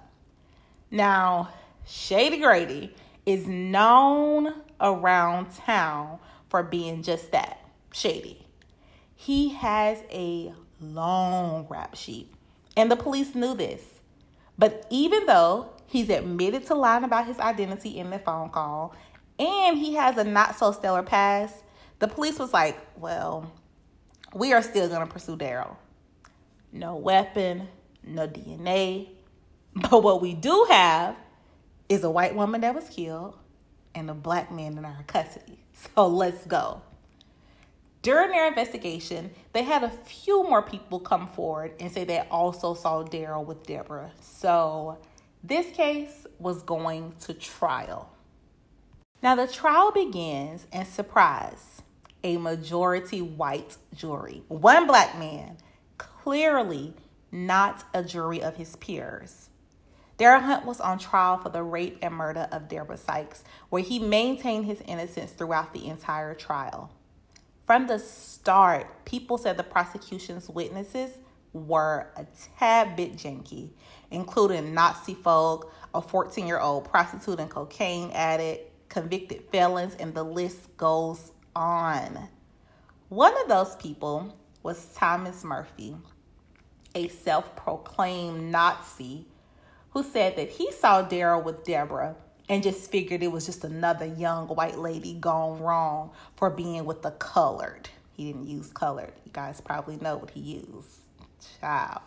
Now, 0.90 1.50
Shady 1.86 2.38
Grady 2.38 2.94
is 3.24 3.46
known 3.46 4.54
around 4.80 5.54
town 5.54 6.18
for 6.48 6.62
being 6.62 7.02
just 7.02 7.30
that 7.32 7.60
shady. 7.92 8.46
He 9.14 9.50
has 9.50 10.02
a 10.10 10.52
long 10.80 11.66
rap 11.68 11.94
sheet, 11.94 12.32
and 12.76 12.90
the 12.90 12.96
police 12.96 13.34
knew 13.34 13.54
this. 13.54 13.82
But 14.56 14.86
even 14.90 15.26
though 15.26 15.70
he's 15.86 16.08
admitted 16.08 16.66
to 16.66 16.74
lying 16.74 17.04
about 17.04 17.26
his 17.26 17.38
identity 17.38 17.98
in 17.98 18.10
the 18.10 18.18
phone 18.18 18.50
call, 18.50 18.94
and 19.38 19.78
he 19.78 19.94
has 19.94 20.16
a 20.16 20.24
not 20.24 20.56
so 20.56 20.72
stellar 20.72 21.02
past, 21.02 21.54
the 21.98 22.08
police 22.08 22.38
was 22.38 22.52
like, 22.52 22.78
well, 22.96 23.52
we 24.34 24.52
are 24.52 24.62
still 24.62 24.88
going 24.88 25.06
to 25.06 25.12
pursue 25.12 25.36
Darryl. 25.36 25.76
No 26.72 26.96
weapon, 26.96 27.68
no 28.02 28.28
DNA, 28.28 29.08
but 29.74 30.02
what 30.02 30.20
we 30.20 30.34
do 30.34 30.66
have 30.68 31.16
is 31.88 32.04
a 32.04 32.10
white 32.10 32.34
woman 32.34 32.60
that 32.60 32.74
was 32.74 32.88
killed 32.88 33.36
and 33.94 34.10
a 34.10 34.14
black 34.14 34.52
man 34.52 34.78
in 34.78 34.84
our 34.84 35.04
custody. 35.06 35.58
So 35.94 36.08
let's 36.08 36.44
go. 36.44 36.82
During 38.02 38.30
their 38.30 38.48
investigation, 38.48 39.30
they 39.52 39.62
had 39.62 39.84
a 39.84 39.88
few 39.88 40.42
more 40.42 40.60
people 40.60 40.98
come 40.98 41.28
forward 41.28 41.74
and 41.78 41.92
say 41.92 42.02
they 42.02 42.18
also 42.32 42.74
saw 42.74 43.04
Darryl 43.04 43.44
with 43.44 43.64
Deborah. 43.64 44.10
So 44.20 44.98
this 45.44 45.70
case 45.76 46.26
was 46.40 46.62
going 46.62 47.14
to 47.20 47.34
trial. 47.34 48.10
Now, 49.22 49.34
the 49.34 49.46
trial 49.46 49.90
begins, 49.90 50.66
and 50.72 50.86
surprise, 50.86 51.77
a 52.22 52.36
majority 52.36 53.22
white 53.22 53.76
jury. 53.94 54.42
One 54.48 54.86
black 54.86 55.18
man, 55.18 55.56
clearly 55.98 56.94
not 57.30 57.84
a 57.94 58.02
jury 58.02 58.42
of 58.42 58.56
his 58.56 58.76
peers. 58.76 59.50
Darryl 60.18 60.42
Hunt 60.42 60.66
was 60.66 60.80
on 60.80 60.98
trial 60.98 61.38
for 61.38 61.48
the 61.48 61.62
rape 61.62 61.98
and 62.02 62.12
murder 62.12 62.48
of 62.50 62.68
Deborah 62.68 62.96
Sykes, 62.96 63.44
where 63.68 63.82
he 63.82 64.00
maintained 64.00 64.66
his 64.66 64.80
innocence 64.80 65.30
throughout 65.30 65.72
the 65.72 65.86
entire 65.86 66.34
trial. 66.34 66.90
From 67.66 67.86
the 67.86 67.98
start, 67.98 69.04
people 69.04 69.38
said 69.38 69.56
the 69.56 69.62
prosecution's 69.62 70.48
witnesses 70.48 71.18
were 71.52 72.08
a 72.16 72.26
tad 72.58 72.96
bit 72.96 73.14
janky, 73.14 73.70
including 74.10 74.74
Nazi 74.74 75.14
folk, 75.14 75.72
a 75.94 76.02
14 76.02 76.46
year 76.46 76.58
old 76.58 76.90
prostitute 76.90 77.38
and 77.38 77.50
cocaine 77.50 78.10
addict, 78.12 78.88
convicted 78.88 79.44
felons, 79.52 79.94
and 80.00 80.14
the 80.14 80.24
list 80.24 80.76
goes 80.76 81.32
on. 81.58 82.28
One 83.08 83.34
of 83.42 83.48
those 83.48 83.74
people 83.76 84.36
was 84.62 84.86
Thomas 84.94 85.42
Murphy, 85.42 85.96
a 86.94 87.08
self 87.08 87.56
proclaimed 87.56 88.52
Nazi 88.52 89.26
who 89.90 90.02
said 90.04 90.36
that 90.36 90.50
he 90.50 90.70
saw 90.72 91.02
Darryl 91.02 91.42
with 91.42 91.64
Deborah 91.64 92.14
and 92.48 92.62
just 92.62 92.90
figured 92.90 93.22
it 93.22 93.32
was 93.32 93.46
just 93.46 93.64
another 93.64 94.06
young 94.06 94.46
white 94.48 94.78
lady 94.78 95.14
gone 95.14 95.60
wrong 95.60 96.12
for 96.36 96.48
being 96.48 96.84
with 96.84 97.02
the 97.02 97.10
colored. 97.12 97.88
He 98.12 98.26
didn't 98.26 98.46
use 98.46 98.70
colored. 98.72 99.12
You 99.24 99.32
guys 99.32 99.60
probably 99.60 99.96
know 99.96 100.16
what 100.16 100.30
he 100.30 100.40
used. 100.40 101.00
Child. 101.60 102.02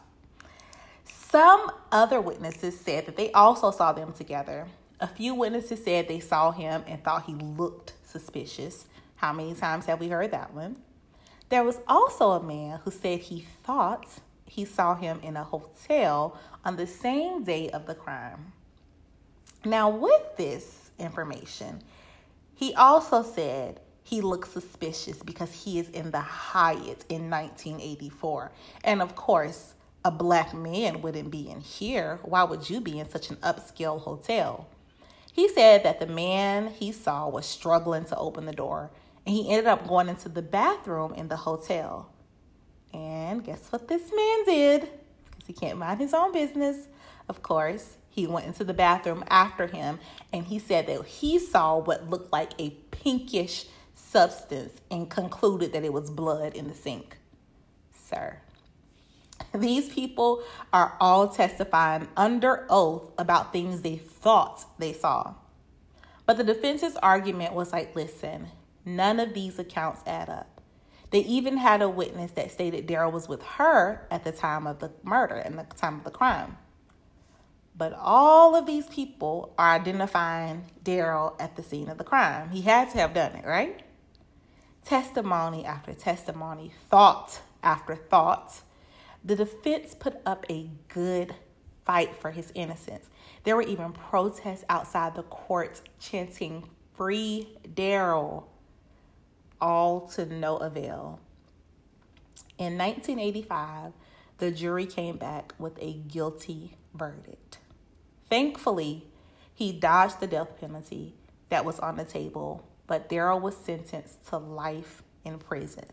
Some 1.03 1.71
other 1.91 2.21
witnesses 2.21 2.79
said 2.79 3.05
that 3.05 3.17
they 3.17 3.31
also 3.31 3.71
saw 3.71 3.91
them 3.91 4.13
together. 4.13 4.67
A 4.99 5.07
few 5.07 5.33
witnesses 5.33 5.83
said 5.83 6.07
they 6.07 6.19
saw 6.19 6.51
him 6.51 6.83
and 6.87 7.03
thought 7.03 7.25
he 7.25 7.33
looked 7.33 7.93
suspicious. 8.05 8.85
How 9.21 9.31
many 9.31 9.53
times 9.53 9.85
have 9.85 9.99
we 9.99 10.07
heard 10.07 10.31
that 10.31 10.51
one? 10.51 10.77
There 11.49 11.63
was 11.63 11.77
also 11.87 12.31
a 12.31 12.41
man 12.41 12.79
who 12.83 12.89
said 12.89 13.19
he 13.19 13.45
thought 13.63 14.07
he 14.47 14.65
saw 14.65 14.95
him 14.95 15.19
in 15.21 15.37
a 15.37 15.43
hotel 15.43 16.39
on 16.65 16.75
the 16.75 16.87
same 16.87 17.43
day 17.43 17.69
of 17.69 17.85
the 17.85 17.93
crime. 17.93 18.53
Now, 19.63 19.91
with 19.91 20.37
this 20.37 20.89
information, 20.97 21.83
he 22.55 22.73
also 22.73 23.21
said 23.21 23.79
he 24.03 24.21
looks 24.21 24.49
suspicious 24.49 25.21
because 25.21 25.65
he 25.65 25.77
is 25.77 25.89
in 25.89 26.09
the 26.09 26.21
Hyatt 26.21 27.05
in 27.07 27.29
1984. 27.29 28.51
And 28.83 29.03
of 29.03 29.15
course, 29.15 29.75
a 30.03 30.09
black 30.09 30.51
man 30.51 31.03
wouldn't 31.03 31.29
be 31.29 31.47
in 31.47 31.61
here. 31.61 32.17
Why 32.23 32.43
would 32.43 32.71
you 32.71 32.81
be 32.81 32.99
in 32.99 33.07
such 33.07 33.29
an 33.29 33.35
upscale 33.35 34.01
hotel? 34.01 34.67
He 35.31 35.47
said 35.47 35.83
that 35.83 35.99
the 35.99 36.07
man 36.07 36.71
he 36.71 36.91
saw 36.91 37.29
was 37.29 37.45
struggling 37.45 38.05
to 38.05 38.17
open 38.17 38.47
the 38.47 38.51
door, 38.51 38.89
and 39.25 39.35
he 39.35 39.49
ended 39.49 39.67
up 39.67 39.87
going 39.87 40.09
into 40.09 40.29
the 40.29 40.41
bathroom 40.41 41.13
in 41.13 41.27
the 41.27 41.37
hotel. 41.37 42.11
And 42.93 43.43
guess 43.43 43.71
what 43.71 43.87
this 43.87 44.11
man 44.13 44.45
did? 44.45 44.81
Because 45.31 45.47
he 45.47 45.53
can't 45.53 45.77
mind 45.77 45.99
his 45.99 46.13
own 46.13 46.31
business, 46.33 46.87
of 47.29 47.41
course. 47.41 47.97
He 48.09 48.27
went 48.27 48.45
into 48.45 48.63
the 48.63 48.73
bathroom 48.73 49.23
after 49.29 49.67
him 49.67 49.99
and 50.33 50.45
he 50.45 50.59
said 50.59 50.87
that 50.87 51.05
he 51.05 51.39
saw 51.39 51.77
what 51.77 52.09
looked 52.09 52.33
like 52.33 52.51
a 52.59 52.71
pinkish 52.91 53.65
substance 53.93 54.81
and 54.89 55.09
concluded 55.09 55.71
that 55.71 55.85
it 55.85 55.93
was 55.93 56.09
blood 56.09 56.53
in 56.53 56.67
the 56.67 56.73
sink. 56.73 57.17
Sir, 57.93 58.39
these 59.53 59.87
people 59.87 60.43
are 60.73 60.97
all 60.99 61.29
testifying 61.29 62.09
under 62.17 62.65
oath 62.69 63.11
about 63.17 63.53
things 63.53 63.81
they 63.81 63.95
thought 63.95 64.65
they 64.77 64.91
saw. 64.91 65.35
But 66.25 66.37
the 66.37 66.43
defense's 66.43 66.97
argument 66.97 67.53
was 67.53 67.71
like, 67.71 67.95
listen, 67.95 68.47
none 68.85 69.19
of 69.19 69.33
these 69.33 69.59
accounts 69.59 70.01
add 70.05 70.29
up. 70.29 70.61
They 71.11 71.19
even 71.19 71.57
had 71.57 71.81
a 71.81 71.89
witness 71.89 72.31
that 72.31 72.51
stated 72.51 72.87
Darryl 72.87 73.11
was 73.11 73.27
with 73.27 73.43
her 73.43 74.07
at 74.09 74.23
the 74.23 74.31
time 74.31 74.65
of 74.65 74.79
the 74.79 74.91
murder 75.03 75.35
and 75.35 75.59
the 75.59 75.63
time 75.63 75.97
of 75.97 76.03
the 76.05 76.11
crime. 76.11 76.57
But 77.75 77.93
all 77.93 78.55
of 78.55 78.65
these 78.65 78.87
people 78.87 79.53
are 79.57 79.71
identifying 79.71 80.71
Darryl 80.83 81.35
at 81.39 81.55
the 81.55 81.63
scene 81.63 81.89
of 81.89 81.97
the 81.97 82.03
crime. 82.03 82.49
He 82.49 82.61
had 82.61 82.91
to 82.91 82.97
have 82.97 83.13
done 83.13 83.35
it, 83.35 83.45
right? 83.45 83.81
Testimony 84.85 85.65
after 85.65 85.93
testimony, 85.93 86.73
thought 86.89 87.41
after 87.61 87.95
thought. 87.95 88.61
The 89.23 89.35
defense 89.35 89.95
put 89.95 90.15
up 90.25 90.45
a 90.49 90.69
good 90.87 91.35
fight 91.85 92.15
for 92.15 92.31
his 92.31 92.51
innocence. 92.55 93.09
There 93.43 93.55
were 93.55 93.61
even 93.63 93.91
protests 93.91 94.63
outside 94.69 95.15
the 95.15 95.23
court 95.23 95.81
chanting, 95.99 96.69
Free 96.95 97.57
Darryl, 97.67 98.45
all 99.61 100.01
to 100.09 100.25
no 100.25 100.57
avail. 100.57 101.19
In 102.57 102.77
1985, 102.77 103.93
the 104.39 104.51
jury 104.51 104.85
came 104.85 105.17
back 105.17 105.53
with 105.59 105.77
a 105.79 105.93
guilty 105.93 106.75
verdict. 106.93 107.59
Thankfully, 108.29 109.05
he 109.53 109.71
dodged 109.71 110.19
the 110.19 110.27
death 110.27 110.59
penalty 110.59 111.15
that 111.49 111.65
was 111.65 111.79
on 111.79 111.97
the 111.97 112.05
table, 112.05 112.67
but 112.87 113.09
Darryl 113.09 113.39
was 113.39 113.55
sentenced 113.55 114.27
to 114.27 114.37
life 114.37 115.03
in 115.23 115.37
prison. 115.37 115.85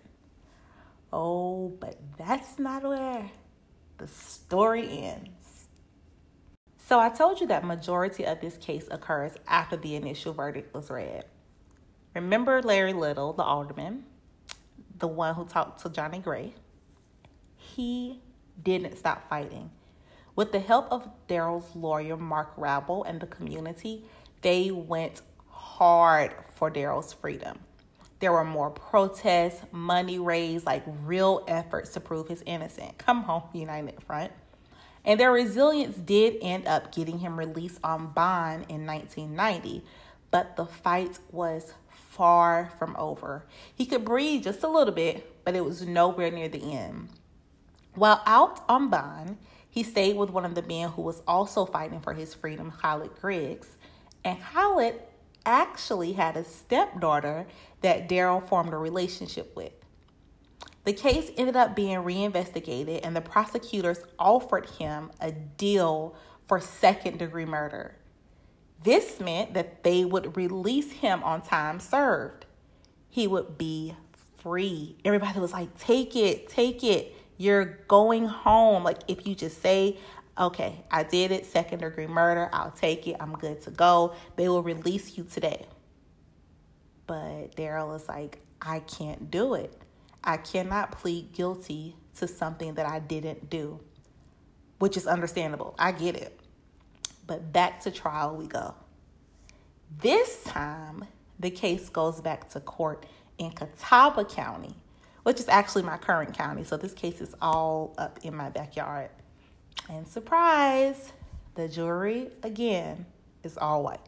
Oh, 1.13 1.69
but 1.81 1.99
that's 2.17 2.59
not 2.59 2.83
where 2.83 3.31
the 3.99 4.07
story 4.07 4.89
ends. 5.05 5.69
So 6.87 6.99
I 6.99 7.11
told 7.11 7.41
you 7.41 7.47
that 7.49 7.65
majority 7.65 8.25
of 8.25 8.41
this 8.41 8.57
case 8.57 8.89
occurs 8.91 9.33
after 9.47 9.77
the 9.77 9.95
initial 9.95 10.33
verdict 10.33 10.75
was 10.75 10.91
read. 10.91 11.25
Remember 12.19 12.61
Larry 12.61 12.95
Little, 12.95 13.33
the 13.33 13.45
alderman, 13.45 14.03
the 14.99 15.07
one 15.07 15.37
who 15.37 15.45
talked 15.45 15.83
to 15.83 15.89
Johnny 15.89 16.19
Gray? 16.19 16.53
He 17.55 18.21
didn't 18.61 18.99
stop 18.99 19.29
fighting. 19.29 19.71
With 20.35 20.51
the 20.51 20.59
help 20.59 20.89
of 20.91 21.09
Darryl's 21.29 21.77
lawyer, 21.77 22.17
Mark 22.17 22.57
Rabil, 22.57 23.05
and 23.07 23.21
the 23.21 23.29
community, 23.29 24.05
they 24.43 24.73
went 24.73 25.23
hard 25.49 26.35
for 26.55 26.73
Darryl's 26.73 27.13
freedom. 27.13 27.61
There 28.19 28.33
were 28.33 28.45
more 28.45 28.71
protests, 28.71 29.63
money 29.71 30.19
raised, 30.19 30.67
like 30.67 30.83
real 31.05 31.45
efforts 31.47 31.93
to 31.93 32.01
prove 32.01 32.27
his 32.27 32.43
innocent. 32.47 32.99
Come 32.99 33.23
home, 33.23 33.45
United 33.53 34.03
Front. 34.03 34.33
And 35.05 35.21
their 35.21 35.31
resilience 35.31 35.97
did 35.97 36.37
end 36.43 36.67
up 36.67 36.93
getting 36.93 37.21
him 37.21 37.39
released 37.39 37.79
on 37.85 38.09
bond 38.09 38.67
in 38.69 38.85
1990, 38.87 39.85
but 40.33 40.57
the 40.57 40.67
fight 40.67 41.21
was 41.31 41.75
far 42.19 42.73
from 42.79 42.97
over. 42.99 43.47
He 43.73 43.87
could 43.87 44.05
breathe 44.05 44.43
just 44.43 44.65
a 44.65 44.69
little 44.69 44.93
bit, 44.93 45.45
but 45.45 45.55
it 45.55 45.65
was 45.65 45.87
nowhere 45.87 46.33
near 46.33 46.49
the 46.49 46.73
end. 46.73 47.11
While 47.95 48.23
out 48.27 48.65
on 48.69 48.91
bond, 48.91 49.39
he 49.71 49.85
stayed 49.85 50.17
with 50.17 50.31
one 50.31 50.45
of 50.45 50.57
the 50.57 50.63
men 50.63 50.91
who 50.91 51.03
was 51.03 51.23
also 51.29 51.65
fighting 51.65 52.01
for 52.01 52.15
his 52.15 52.35
freedom, 52.35 52.73
Khalid 52.73 53.13
Griggs. 53.21 53.77
And 54.25 54.43
Khalid 54.43 55.01
actually 55.47 56.15
had 56.15 56.37
a 56.37 56.43
stepdaughter 56.43 57.47
that 57.83 58.09
Darryl 58.09 58.47
formed 58.47 58.75
a 58.75 58.77
relationship 58.77 59.55
with. 59.55 59.73
The 60.85 60.93
case 60.93 61.31
ended 61.37 61.55
up 61.55 61.77
being 61.77 62.01
reinvestigated, 62.01 63.05
and 63.05 63.15
the 63.15 63.21
prosecutors 63.21 64.01
offered 64.19 64.67
him 64.71 65.13
a 65.21 65.31
deal 65.31 66.17
for 66.47 66.61
second 66.61 67.19
degree 67.19 67.45
murder. 67.45 67.95
This 68.83 69.21
meant 69.21 69.55
that 69.55 69.83
they 69.83 70.05
would 70.05 70.37
release 70.37 70.93
him 70.93 71.23
on 71.25 71.43
time 71.43 71.81
served. 71.81 72.47
He 73.09 73.27
would 73.27 73.59
be 73.59 73.95
free. 74.39 74.97
Everybody 75.05 75.41
was 75.41 75.53
like, 75.53 75.77
take 75.79 76.15
it, 76.15 76.49
take 76.49 76.85
it. 76.85 77.15
You're 77.37 77.65
going 77.89 78.27
home. 78.27 78.85
Like, 78.85 78.99
if 79.09 79.27
you 79.27 79.35
just 79.35 79.61
say, 79.61 79.99
okay, 80.39 80.85
I 80.91 81.03
did 81.03 81.33
it, 81.33 81.47
second 81.47 81.81
degree 81.81 82.07
murder, 82.07 82.49
I'll 82.53 82.71
take 82.71 83.07
it, 83.07 83.17
I'm 83.21 83.33
good 83.35 83.63
to 83.63 83.71
go. 83.71 84.15
They 84.37 84.49
will 84.49 84.63
release 84.63 85.19
you 85.19 85.25
today. 85.25 85.67
But 87.07 87.57
Darryl 87.57 87.97
is 87.97 88.09
like, 88.09 88.41
I 88.61 88.81
can't 88.81 89.31
do 89.31 89.55
it. 89.55 89.73
I 90.23 90.37
cannot 90.37 90.93
plead 90.93 91.33
guilty 91.33 91.97
to 92.17 92.29
something 92.29 92.75
that 92.75 92.87
I 92.87 92.99
didn't 92.99 93.49
do, 93.51 93.81
which 94.79 94.97
is 94.97 95.07
understandable. 95.07 95.75
I 95.79 95.93
get 95.93 96.17
it. 96.17 96.38
But 97.29 97.53
back 97.53 97.81
to 97.83 97.93
trial 97.93 98.35
we 98.35 98.49
go. 98.49 98.75
This 100.01 100.43
time, 100.43 101.05
the 101.39 101.51
case 101.51 101.89
goes 101.89 102.21
back 102.21 102.51
to 102.51 102.61
court 102.61 103.07
in 103.37 103.51
Catawba 103.51 104.25
County, 104.25 104.75
which 105.23 105.39
is 105.39 105.49
actually 105.49 105.83
my 105.83 105.99
current 105.99 106.37
county. 106.37 106.65
So 106.65 106.77
this 106.77 106.95
case 106.95 107.21
is 107.21 107.37
all 107.41 107.95
up 107.99 108.19
in 108.23 108.35
my 108.35 108.49
backyard. 108.49 109.11
And 109.89 110.09
surprise, 110.09 111.13
the 111.55 111.69
jury 111.69 112.31
again 112.43 113.07
is 113.45 113.57
all 113.57 113.85
white. 113.85 114.01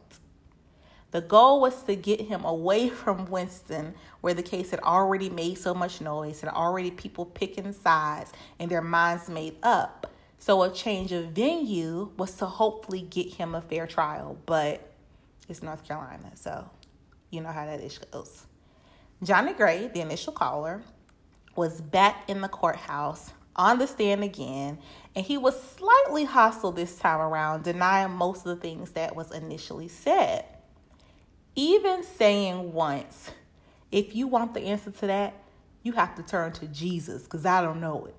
The 1.11 1.21
goal 1.21 1.61
was 1.61 1.83
to 1.85 1.97
get 1.97 2.23
him 2.23 2.45
away 2.45 2.89
from 2.89 3.27
Winston, 3.27 3.95
where 4.23 4.35
the 4.35 4.43
case 4.43 4.71
had 4.71 4.81
already 4.81 5.29
made 5.29 5.59
so 5.59 5.75
much 5.75 6.00
noise 6.00 6.43
and 6.43 6.50
already 6.50 6.91
people 6.91 7.27
picking 7.27 7.73
sides 7.75 8.33
and 8.59 8.71
their 8.71 8.83
minds 8.83 9.29
made 9.29 9.57
up. 9.62 10.10
So 10.40 10.62
a 10.62 10.73
change 10.73 11.12
of 11.12 11.26
venue 11.26 12.12
was 12.16 12.35
to 12.37 12.47
hopefully 12.47 13.02
get 13.02 13.35
him 13.35 13.54
a 13.54 13.61
fair 13.61 13.87
trial, 13.87 14.38
but 14.47 14.90
it's 15.50 15.62
North 15.62 15.87
Carolina, 15.87 16.32
so 16.35 16.68
you 17.28 17.42
know 17.42 17.50
how 17.50 17.66
that 17.66 17.82
ish 17.82 17.99
goes. 17.99 18.47
Johnny 19.23 19.52
Gray, 19.52 19.88
the 19.88 20.00
initial 20.00 20.32
caller, 20.32 20.82
was 21.56 21.82
back 21.82 22.25
in 22.26 22.40
the 22.40 22.49
courthouse 22.49 23.32
on 23.54 23.78
the 23.78 23.87
stand 23.87 24.25
again, 24.25 24.78
and 25.14 25.26
he 25.26 25.37
was 25.37 25.62
slightly 25.62 26.25
hostile 26.25 26.73
this 26.73 26.97
time 26.97 27.20
around, 27.20 27.62
denying 27.62 28.12
most 28.12 28.47
of 28.47 28.56
the 28.56 28.62
things 28.62 28.92
that 28.92 29.14
was 29.14 29.30
initially 29.32 29.88
said. 29.88 30.47
Even 31.54 32.02
saying 32.02 32.73
once, 32.73 33.30
if 33.92 34.16
you 34.16 34.26
want 34.26 34.54
the 34.54 34.62
answer 34.62 34.90
to 34.90 35.06
that, 35.06 35.35
you 35.82 35.92
have 35.92 36.14
to 36.14 36.23
turn 36.23 36.52
to 36.52 36.66
Jesus 36.66 37.25
because 37.25 37.44
I 37.44 37.61
don't 37.61 37.82
know 37.82 38.06
it. 38.06 38.14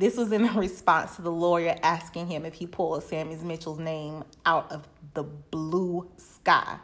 This 0.00 0.16
was 0.16 0.32
in 0.32 0.46
response 0.56 1.16
to 1.16 1.22
the 1.22 1.30
lawyer 1.30 1.76
asking 1.82 2.28
him 2.28 2.46
if 2.46 2.54
he 2.54 2.66
pulled 2.66 3.04
Sammy 3.04 3.36
Mitchell's 3.36 3.78
name 3.78 4.24
out 4.46 4.72
of 4.72 4.88
the 5.12 5.24
blue 5.24 6.10
sky. 6.16 6.78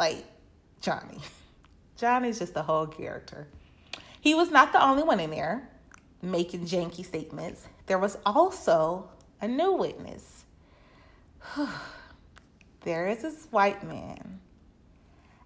Like, 0.00 0.24
Johnny. 0.80 1.20
Johnny's 1.96 2.40
just 2.40 2.56
a 2.56 2.62
whole 2.62 2.88
character. 2.88 3.46
He 4.20 4.34
was 4.34 4.50
not 4.50 4.72
the 4.72 4.84
only 4.84 5.04
one 5.04 5.20
in 5.20 5.30
there 5.30 5.68
making 6.20 6.66
janky 6.66 7.04
statements. 7.04 7.68
There 7.86 8.00
was 8.00 8.18
also 8.26 9.08
a 9.40 9.46
new 9.46 9.74
witness. 9.74 10.44
there 12.80 13.06
is 13.06 13.22
this 13.22 13.46
white 13.52 13.86
man, 13.86 14.40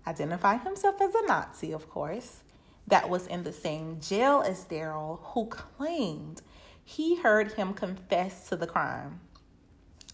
identifying 0.06 0.60
himself 0.60 1.02
as 1.02 1.14
a 1.14 1.26
Nazi, 1.26 1.72
of 1.72 1.90
course, 1.90 2.40
that 2.88 3.09
was 3.09 3.26
in 3.26 3.43
the 3.43 3.52
same 3.52 4.00
jail 4.00 4.43
as 4.47 4.64
Darryl, 4.64 5.21
who 5.23 5.47
claimed 5.47 6.43
he 6.85 7.16
heard 7.16 7.52
him 7.52 7.75
confess 7.75 8.49
to 8.49 8.57
the 8.57 8.66
crime. 8.66 9.21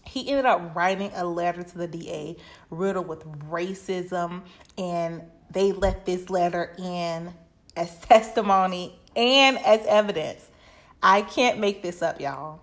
He 0.05 0.29
ended 0.29 0.45
up 0.45 0.75
writing 0.75 1.11
a 1.15 1.25
letter 1.25 1.63
to 1.63 1.77
the 1.77 1.87
DA 1.87 2.35
riddled 2.69 3.07
with 3.07 3.25
racism, 3.49 4.41
and 4.77 5.23
they 5.51 5.71
let 5.71 6.05
this 6.05 6.29
letter 6.29 6.75
in 6.77 7.33
as 7.75 7.99
testimony 8.01 8.99
and 9.15 9.57
as 9.59 9.85
evidence. 9.85 10.49
I 11.01 11.21
can't 11.21 11.59
make 11.59 11.83
this 11.83 12.01
up, 12.01 12.19
y'all. 12.19 12.61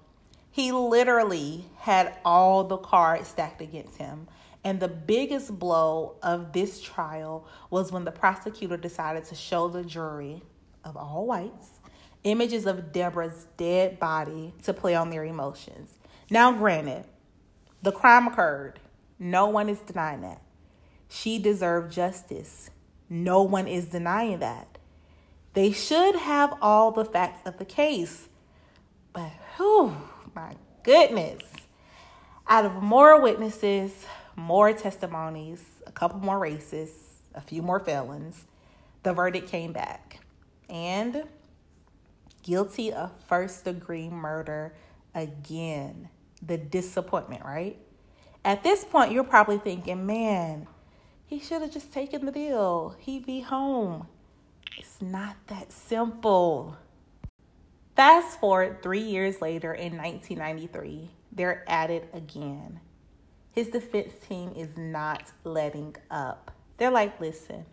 He 0.51 0.73
literally 0.73 1.67
had 1.79 2.17
all 2.25 2.65
the 2.65 2.79
cards 2.79 3.29
stacked 3.29 3.61
against 3.61 3.97
him. 3.97 4.27
And 4.63 4.79
the 4.79 4.89
biggest 4.89 5.59
blow 5.59 6.17
of 6.23 6.53
this 6.53 6.81
trial 6.81 7.47
was 7.71 7.93
when 7.93 8.05
the 8.05 8.13
prosecutor 8.13 8.77
decided 8.77 9.25
to 9.27 9.35
show 9.35 9.69
the 9.69 9.83
jury 9.83 10.43
of 10.85 10.97
all 10.97 11.27
whites 11.27 11.81
images 12.25 12.67
of 12.67 12.93
Deborah's 12.93 13.47
dead 13.57 13.99
body 13.99 14.53
to 14.63 14.75
play 14.75 14.95
on 14.95 15.11
their 15.11 15.25
emotions. 15.25 15.99
Now, 16.31 16.53
granted, 16.53 17.05
the 17.83 17.93
crime 17.93 18.27
occurred. 18.29 18.79
No 19.19 19.49
one 19.49 19.69
is 19.69 19.79
denying 19.81 20.23
that. 20.23 20.43
She 21.09 21.39
deserved 21.39 21.93
justice. 21.93 22.71
No 23.09 23.43
one 23.43 23.67
is 23.67 23.87
denying 23.87 24.39
that. 24.41 24.79
They 25.55 25.73
should 25.73 26.15
have 26.15 26.57
all 26.63 26.93
the 26.93 27.05
facts 27.05 27.47
of 27.47 27.59
the 27.59 27.65
case. 27.65 28.29
But, 29.13 29.33
whew, 29.57 29.97
my 30.35 30.55
goodness. 30.85 31.43
Out 32.47 32.65
of 32.65 32.83
more 32.83 33.21
witnesses, 33.21 34.07
more 34.41 34.73
testimonies, 34.73 35.63
a 35.87 35.93
couple 35.93 36.19
more 36.21 36.39
races, 36.39 36.91
a 37.35 37.41
few 37.41 37.63
more 37.63 37.79
felons, 37.79 38.47
the 39.03 39.13
verdict 39.13 39.49
came 39.49 39.73
back. 39.73 40.21
And 40.69 41.25
guilty 42.43 42.93
of 42.93 43.13
first 43.27 43.65
degree 43.65 44.09
murder 44.09 44.75
again. 45.15 46.09
The 46.43 46.57
disappointment, 46.57 47.45
right? 47.45 47.77
At 48.45 48.63
this 48.63 48.85
point, 48.85 49.13
you're 49.13 49.25
probably 49.25 49.59
thinking, 49.59 50.07
man, 50.07 50.67
he 51.27 51.39
should 51.39 51.61
have 51.61 51.71
just 51.71 51.93
taken 51.93 52.25
the 52.25 52.33
deal. 52.33 52.97
He'd 52.99 53.27
be 53.27 53.41
home. 53.41 54.07
It's 54.79 55.03
not 55.03 55.37
that 55.49 55.73
simple. 55.73 56.77
Fast 57.95 58.41
forward 58.41 58.83
three 58.83 59.03
years 59.03 59.43
later 59.43 59.75
in 59.75 59.97
1993, 59.97 61.11
they're 61.33 61.69
at 61.69 61.91
it 61.91 62.09
again. 62.15 62.81
His 63.61 63.69
defense 63.69 64.15
team 64.27 64.55
is 64.57 64.79
not 64.79 65.33
letting 65.45 65.95
up. 66.11 66.51
They're 66.79 66.91
like, 66.91 67.21
listen, 67.21 67.67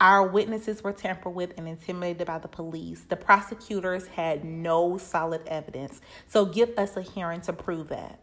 our 0.00 0.26
witnesses 0.26 0.82
were 0.82 0.94
tampered 0.94 1.34
with 1.34 1.52
and 1.58 1.68
intimidated 1.68 2.26
by 2.26 2.38
the 2.38 2.48
police. 2.48 3.02
The 3.02 3.16
prosecutors 3.16 4.06
had 4.06 4.46
no 4.46 4.96
solid 4.96 5.46
evidence. 5.46 6.00
So 6.26 6.46
give 6.46 6.70
us 6.78 6.96
a 6.96 7.02
hearing 7.02 7.42
to 7.42 7.52
prove 7.52 7.90
that. 7.90 8.18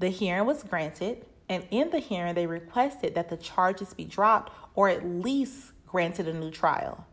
The 0.00 0.08
hearing 0.08 0.46
was 0.46 0.64
granted, 0.64 1.26
and 1.48 1.64
in 1.70 1.90
the 1.90 2.00
hearing, 2.00 2.34
they 2.34 2.48
requested 2.48 3.14
that 3.14 3.28
the 3.28 3.36
charges 3.36 3.94
be 3.94 4.04
dropped 4.04 4.52
or 4.74 4.88
at 4.88 5.06
least 5.06 5.70
granted 5.86 6.26
a 6.26 6.34
new 6.34 6.50
trial. 6.50 7.06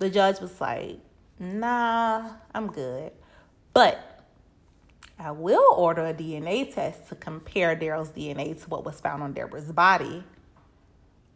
The 0.00 0.10
judge 0.10 0.38
was 0.38 0.60
like, 0.60 0.98
nah, 1.38 2.32
I'm 2.54 2.66
good. 2.66 3.12
But 3.72 4.11
I 5.22 5.30
will 5.30 5.74
order 5.76 6.04
a 6.06 6.12
DNA 6.12 6.74
test 6.74 7.08
to 7.08 7.14
compare 7.14 7.76
Darryl's 7.76 8.10
DNA 8.10 8.60
to 8.60 8.68
what 8.68 8.84
was 8.84 9.00
found 9.00 9.22
on 9.22 9.32
Deborah's 9.32 9.70
body. 9.70 10.24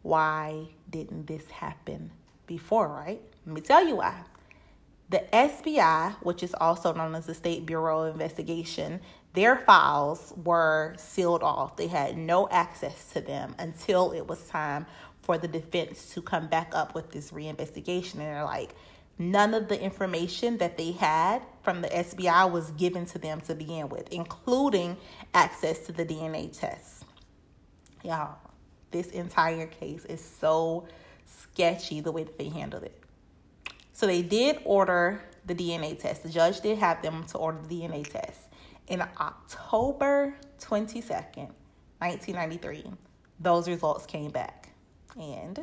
Why 0.01 0.67
didn't 0.89 1.27
this 1.27 1.49
happen 1.49 2.11
before, 2.47 2.89
right? 2.89 3.21
Let 3.45 3.55
me 3.55 3.61
tell 3.61 3.87
you 3.87 3.95
why. 3.97 4.23
The 5.09 5.23
SBI, 5.31 6.15
which 6.21 6.43
is 6.43 6.53
also 6.53 6.93
known 6.93 7.15
as 7.15 7.27
the 7.27 7.33
State 7.33 7.65
Bureau 7.65 8.01
of 8.01 8.13
Investigation, 8.13 8.99
their 9.33 9.55
files 9.55 10.33
were 10.43 10.93
sealed 10.97 11.41
off. 11.41 11.77
They 11.77 11.87
had 11.87 12.17
no 12.17 12.49
access 12.49 13.13
to 13.13 13.21
them 13.21 13.55
until 13.57 14.11
it 14.11 14.27
was 14.27 14.47
time 14.47 14.85
for 15.21 15.37
the 15.37 15.47
defense 15.47 16.13
to 16.13 16.21
come 16.21 16.47
back 16.47 16.71
up 16.73 16.93
with 16.93 17.11
this 17.11 17.31
reinvestigation. 17.31 18.15
And 18.15 18.21
they're 18.23 18.43
like, 18.43 18.75
none 19.19 19.53
of 19.53 19.67
the 19.67 19.81
information 19.81 20.57
that 20.57 20.77
they 20.77 20.91
had 20.91 21.41
from 21.63 21.81
the 21.81 21.87
SBI 21.87 22.51
was 22.51 22.71
given 22.71 23.05
to 23.07 23.19
them 23.19 23.41
to 23.41 23.55
begin 23.55 23.89
with, 23.89 24.07
including 24.11 24.97
access 25.33 25.79
to 25.79 25.91
the 25.91 26.05
DNA 26.05 26.57
tests. 26.57 27.03
Y'all, 28.03 28.37
this 28.91 29.07
entire 29.07 29.67
case 29.67 30.05
is 30.05 30.23
so 30.23 30.87
sketchy 31.25 31.99
the 31.99 32.11
way 32.11 32.23
that 32.23 32.37
they 32.37 32.49
handled 32.49 32.83
it. 32.83 33.03
So 33.93 34.05
they 34.05 34.21
did 34.21 34.59
order 34.63 35.23
the 35.45 35.55
DNA 35.55 35.99
test. 35.99 36.23
The 36.23 36.29
judge 36.29 36.61
did 36.61 36.77
have 36.77 37.01
them 37.01 37.25
to 37.25 37.37
order 37.37 37.59
the 37.67 37.81
DNA 37.81 38.07
test. 38.07 38.41
In 38.87 39.01
October 39.01 40.35
22nd, 40.59 41.49
1993, 41.99 42.85
those 43.39 43.67
results 43.67 44.05
came 44.05 44.29
back. 44.29 44.69
And 45.19 45.61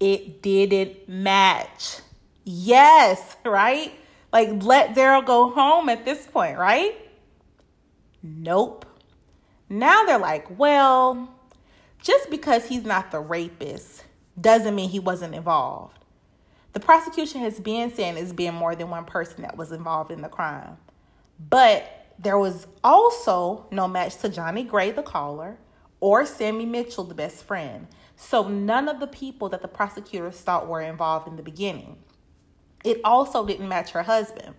it 0.00 0.42
didn't 0.42 1.08
match 1.08 2.00
Yes, 2.44 3.36
right? 3.44 3.92
Like, 4.32 4.62
let 4.62 4.94
Darryl 4.94 5.24
go 5.24 5.50
home 5.50 5.88
at 5.88 6.04
this 6.04 6.26
point, 6.26 6.58
right? 6.58 6.94
Nope. 8.22 8.86
Now 9.68 10.04
they're 10.04 10.18
like, 10.18 10.58
well, 10.58 11.34
just 12.02 12.30
because 12.30 12.66
he's 12.66 12.84
not 12.84 13.10
the 13.10 13.20
rapist 13.20 14.04
doesn't 14.40 14.74
mean 14.74 14.88
he 14.88 14.98
wasn't 14.98 15.34
involved. 15.34 15.98
The 16.72 16.80
prosecution 16.80 17.42
has 17.42 17.60
been 17.60 17.92
saying 17.92 18.16
it's 18.16 18.32
been 18.32 18.54
more 18.54 18.74
than 18.74 18.90
one 18.90 19.04
person 19.04 19.42
that 19.42 19.56
was 19.56 19.72
involved 19.72 20.10
in 20.10 20.22
the 20.22 20.28
crime. 20.28 20.78
But 21.38 22.14
there 22.18 22.38
was 22.38 22.66
also 22.82 23.66
no 23.70 23.88
match 23.88 24.16
to 24.18 24.28
Johnny 24.28 24.64
Gray, 24.64 24.90
the 24.90 25.02
caller, 25.02 25.58
or 26.00 26.24
Sammy 26.24 26.64
Mitchell, 26.64 27.04
the 27.04 27.14
best 27.14 27.44
friend. 27.44 27.88
So 28.16 28.48
none 28.48 28.88
of 28.88 29.00
the 29.00 29.06
people 29.06 29.48
that 29.50 29.62
the 29.62 29.68
prosecutors 29.68 30.36
thought 30.36 30.68
were 30.68 30.80
involved 30.80 31.28
in 31.28 31.36
the 31.36 31.42
beginning. 31.42 31.98
It 32.84 33.00
also 33.04 33.46
didn't 33.46 33.68
match 33.68 33.90
her 33.90 34.02
husband. 34.02 34.54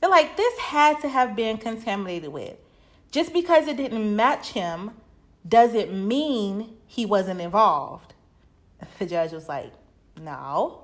They're 0.00 0.10
like, 0.10 0.36
this 0.36 0.58
had 0.58 1.00
to 1.00 1.08
have 1.08 1.36
been 1.36 1.58
contaminated 1.58 2.32
with. 2.32 2.56
Just 3.10 3.32
because 3.32 3.68
it 3.68 3.76
didn't 3.76 4.16
match 4.16 4.50
him 4.50 4.92
doesn't 5.46 5.92
mean 5.92 6.76
he 6.86 7.06
wasn't 7.06 7.40
involved. 7.40 8.14
The 8.98 9.06
judge 9.06 9.30
was 9.32 9.48
like, 9.48 9.72
no, 10.20 10.82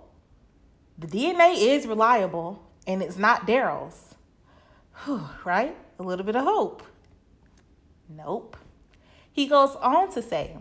the 0.98 1.06
DNA 1.08 1.56
is 1.56 1.86
reliable 1.86 2.62
and 2.86 3.02
it's 3.02 3.18
not 3.18 3.46
Darryl's. 3.46 4.14
right? 5.44 5.76
A 5.98 6.02
little 6.02 6.24
bit 6.24 6.36
of 6.36 6.44
hope. 6.44 6.82
Nope. 8.08 8.56
He 9.32 9.46
goes 9.46 9.76
on 9.76 10.10
to 10.12 10.22
say, 10.22 10.56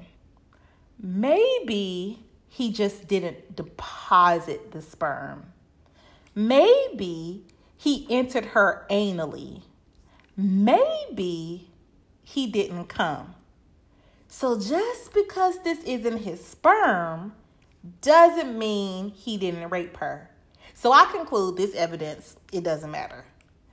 maybe 0.99 2.23
he 2.47 2.71
just 2.71 3.07
didn't 3.07 3.55
deposit 3.55 4.71
the 4.71 4.81
sperm. 4.81 5.46
Maybe 6.38 7.45
he 7.78 8.06
entered 8.12 8.45
her 8.45 8.86
anally. 8.91 9.63
Maybe 10.38 11.71
he 12.21 12.45
didn't 12.45 12.89
come. 12.89 13.34
So 14.28 14.60
just 14.60 15.15
because 15.15 15.63
this 15.63 15.80
isn't 15.80 16.19
his 16.19 16.45
sperm 16.45 17.34
doesn't 18.02 18.56
mean 18.56 19.10
he 19.10 19.38
didn't 19.38 19.69
rape 19.69 19.97
her. 19.97 20.30
So 20.76 20.91
I 20.91 21.06
conclude 21.06 21.58
this 21.58 21.73
evidence, 21.73 22.36
it 22.52 22.63
doesn't 22.63 22.91
matter. 22.91 23.26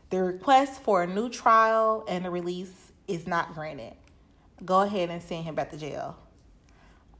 The 0.08 0.22
request 0.22 0.80
for 0.80 1.02
a 1.02 1.06
new 1.06 1.28
trial 1.28 2.02
and 2.08 2.24
a 2.24 2.30
release 2.30 2.92
is 3.06 3.26
not 3.26 3.52
granted. 3.52 3.92
Go 4.64 4.80
ahead 4.80 5.10
and 5.10 5.20
send 5.20 5.44
him 5.44 5.54
back 5.54 5.70
to 5.72 5.76
jail. 5.76 6.16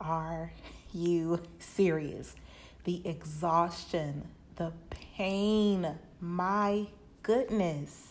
Are 0.01 0.53
you 0.95 1.43
serious? 1.59 2.35
The 2.85 3.07
exhaustion, 3.07 4.29
the 4.57 4.73
pain, 4.91 5.99
my 6.21 6.87
goodness. 7.23 8.11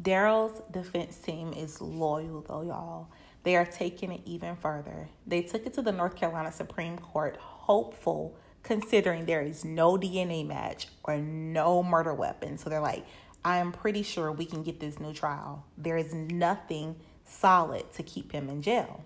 Darryl's 0.00 0.62
defense 0.70 1.18
team 1.18 1.52
is 1.52 1.80
loyal, 1.80 2.44
though, 2.46 2.62
y'all. 2.62 3.08
They 3.42 3.56
are 3.56 3.66
taking 3.66 4.10
it 4.10 4.22
even 4.24 4.56
further. 4.56 5.08
They 5.26 5.42
took 5.42 5.66
it 5.66 5.74
to 5.74 5.82
the 5.82 5.92
North 5.92 6.16
Carolina 6.16 6.50
Supreme 6.50 6.98
Court, 6.98 7.36
hopeful, 7.36 8.36
considering 8.62 9.26
there 9.26 9.42
is 9.42 9.64
no 9.64 9.96
DNA 9.96 10.46
match 10.46 10.88
or 11.04 11.18
no 11.18 11.82
murder 11.82 12.14
weapon. 12.14 12.56
So 12.56 12.70
they're 12.70 12.80
like, 12.80 13.04
I 13.44 13.58
am 13.58 13.72
pretty 13.72 14.02
sure 14.02 14.32
we 14.32 14.46
can 14.46 14.62
get 14.62 14.80
this 14.80 14.98
new 14.98 15.12
trial. 15.12 15.66
There 15.76 15.98
is 15.98 16.14
nothing 16.14 16.96
solid 17.26 17.92
to 17.92 18.02
keep 18.02 18.32
him 18.32 18.48
in 18.48 18.62
jail. 18.62 19.04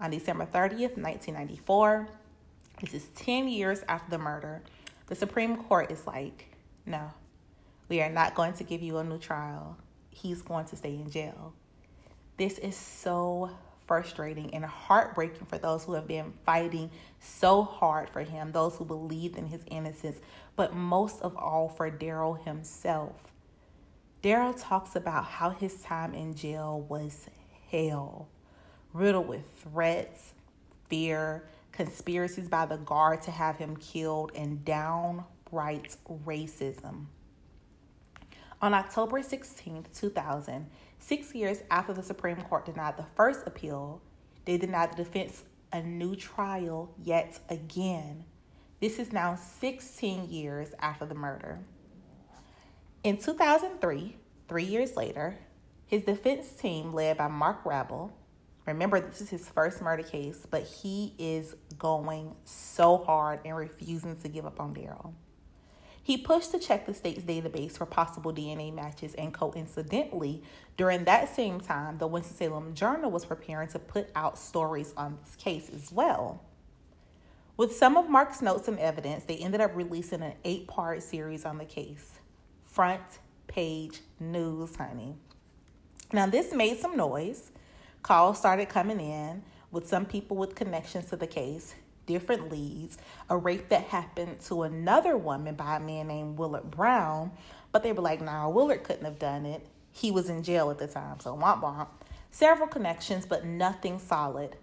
On 0.00 0.10
December 0.10 0.46
30th, 0.46 0.96
1994, 0.96 2.08
this 2.80 2.94
is 2.94 3.04
10 3.14 3.48
years 3.48 3.82
after 3.86 4.10
the 4.10 4.18
murder, 4.18 4.62
the 5.12 5.16
Supreme 5.16 5.58
Court 5.58 5.90
is 5.90 6.06
like, 6.06 6.46
no, 6.86 7.12
we 7.90 8.00
are 8.00 8.08
not 8.08 8.34
going 8.34 8.54
to 8.54 8.64
give 8.64 8.80
you 8.80 8.96
a 8.96 9.04
new 9.04 9.18
trial. 9.18 9.76
He's 10.08 10.40
going 10.40 10.64
to 10.68 10.76
stay 10.76 10.94
in 10.94 11.10
jail. 11.10 11.52
This 12.38 12.56
is 12.56 12.74
so 12.74 13.50
frustrating 13.86 14.54
and 14.54 14.64
heartbreaking 14.64 15.44
for 15.44 15.58
those 15.58 15.84
who 15.84 15.92
have 15.92 16.08
been 16.08 16.32
fighting 16.46 16.90
so 17.20 17.62
hard 17.62 18.08
for 18.08 18.22
him, 18.22 18.52
those 18.52 18.76
who 18.76 18.86
believed 18.86 19.36
in 19.36 19.48
his 19.48 19.60
innocence, 19.70 20.18
but 20.56 20.74
most 20.74 21.20
of 21.20 21.36
all 21.36 21.68
for 21.68 21.90
Darryl 21.90 22.42
himself. 22.46 23.12
Daryl 24.22 24.54
talks 24.58 24.96
about 24.96 25.26
how 25.26 25.50
his 25.50 25.82
time 25.82 26.14
in 26.14 26.34
jail 26.34 26.86
was 26.88 27.26
hell, 27.70 28.28
riddled 28.94 29.28
with 29.28 29.44
threats, 29.62 30.32
fear, 30.88 31.44
conspiracies 31.72 32.48
by 32.48 32.66
the 32.66 32.76
guard 32.76 33.22
to 33.22 33.30
have 33.30 33.56
him 33.56 33.76
killed, 33.76 34.32
and 34.34 34.64
downright 34.64 35.96
racism. 36.26 37.06
On 38.60 38.74
October 38.74 39.22
16, 39.22 39.86
2000, 39.92 40.66
six 40.98 41.34
years 41.34 41.58
after 41.70 41.92
the 41.92 42.02
Supreme 42.02 42.36
Court 42.36 42.64
denied 42.64 42.96
the 42.96 43.06
first 43.16 43.46
appeal, 43.46 44.00
they 44.44 44.56
denied 44.56 44.92
the 44.92 45.04
defense 45.04 45.42
a 45.72 45.82
new 45.82 46.14
trial 46.14 46.94
yet 47.02 47.40
again. 47.48 48.24
This 48.80 48.98
is 48.98 49.12
now 49.12 49.36
16 49.36 50.28
years 50.28 50.68
after 50.78 51.06
the 51.06 51.14
murder. 51.14 51.60
In 53.02 53.16
2003, 53.16 54.16
three 54.48 54.64
years 54.64 54.96
later, 54.96 55.38
his 55.86 56.02
defense 56.02 56.52
team, 56.52 56.92
led 56.92 57.16
by 57.16 57.28
Mark 57.28 57.64
Rabil, 57.64 58.10
remember 58.66 59.00
this 59.00 59.20
is 59.20 59.30
his 59.30 59.48
first 59.48 59.82
murder 59.82 60.02
case, 60.02 60.46
but 60.50 60.62
he 60.62 61.14
is 61.18 61.56
going 61.78 62.34
so 62.44 62.98
hard 62.98 63.40
and 63.44 63.56
refusing 63.56 64.16
to 64.16 64.28
give 64.28 64.46
up 64.46 64.60
on 64.60 64.74
Darryl. 64.74 65.12
He 66.04 66.16
pushed 66.16 66.50
to 66.50 66.58
check 66.58 66.86
the 66.86 66.94
state's 66.94 67.22
database 67.22 67.78
for 67.78 67.86
possible 67.86 68.32
DNA 68.32 68.74
matches, 68.74 69.14
and 69.14 69.32
coincidentally, 69.32 70.42
during 70.76 71.04
that 71.04 71.34
same 71.34 71.60
time, 71.60 71.98
the 71.98 72.08
Winston-Salem 72.08 72.74
Journal 72.74 73.10
was 73.10 73.24
preparing 73.24 73.68
to 73.68 73.78
put 73.78 74.10
out 74.16 74.36
stories 74.36 74.92
on 74.96 75.18
this 75.22 75.36
case 75.36 75.70
as 75.72 75.92
well. 75.92 76.42
With 77.56 77.76
some 77.76 77.96
of 77.96 78.08
Mark's 78.08 78.42
notes 78.42 78.66
and 78.66 78.80
evidence, 78.80 79.24
they 79.24 79.36
ended 79.36 79.60
up 79.60 79.76
releasing 79.76 80.22
an 80.22 80.34
eight 80.44 80.66
part 80.66 81.02
series 81.04 81.44
on 81.44 81.58
the 81.58 81.64
case. 81.64 82.18
Front 82.64 83.02
page 83.46 84.00
news, 84.18 84.74
honey. 84.74 85.14
Now, 86.12 86.26
this 86.26 86.52
made 86.52 86.78
some 86.78 86.96
noise. 86.96 87.52
Calls 88.02 88.38
started 88.38 88.68
coming 88.68 89.00
in 89.00 89.42
with 89.70 89.86
some 89.86 90.04
people 90.04 90.36
with 90.36 90.54
connections 90.54 91.06
to 91.06 91.16
the 91.16 91.26
case 91.26 91.74
different 92.04 92.50
leads, 92.50 92.98
a 93.30 93.36
rape 93.36 93.68
that 93.68 93.84
happened 93.84 94.40
to 94.40 94.62
another 94.62 95.16
woman 95.16 95.54
by 95.54 95.76
a 95.76 95.80
man 95.80 96.08
named 96.08 96.36
Willard 96.36 96.70
Brown, 96.70 97.30
but 97.70 97.82
they 97.82 97.92
were 97.92 98.02
like, 98.02 98.20
nah, 98.20 98.48
Willard 98.48 98.82
couldn't 98.82 99.04
have 99.04 99.20
done 99.20 99.46
it. 99.46 99.66
He 99.92 100.10
was 100.10 100.28
in 100.28 100.42
jail 100.42 100.70
at 100.70 100.78
the 100.78 100.86
time, 100.86 101.20
so 101.20 101.36
womp 101.36 101.62
womp. 101.62 101.88
Several 102.30 102.66
connections, 102.66 103.24
but 103.24 103.44
nothing 103.44 103.98
solid 103.98 104.56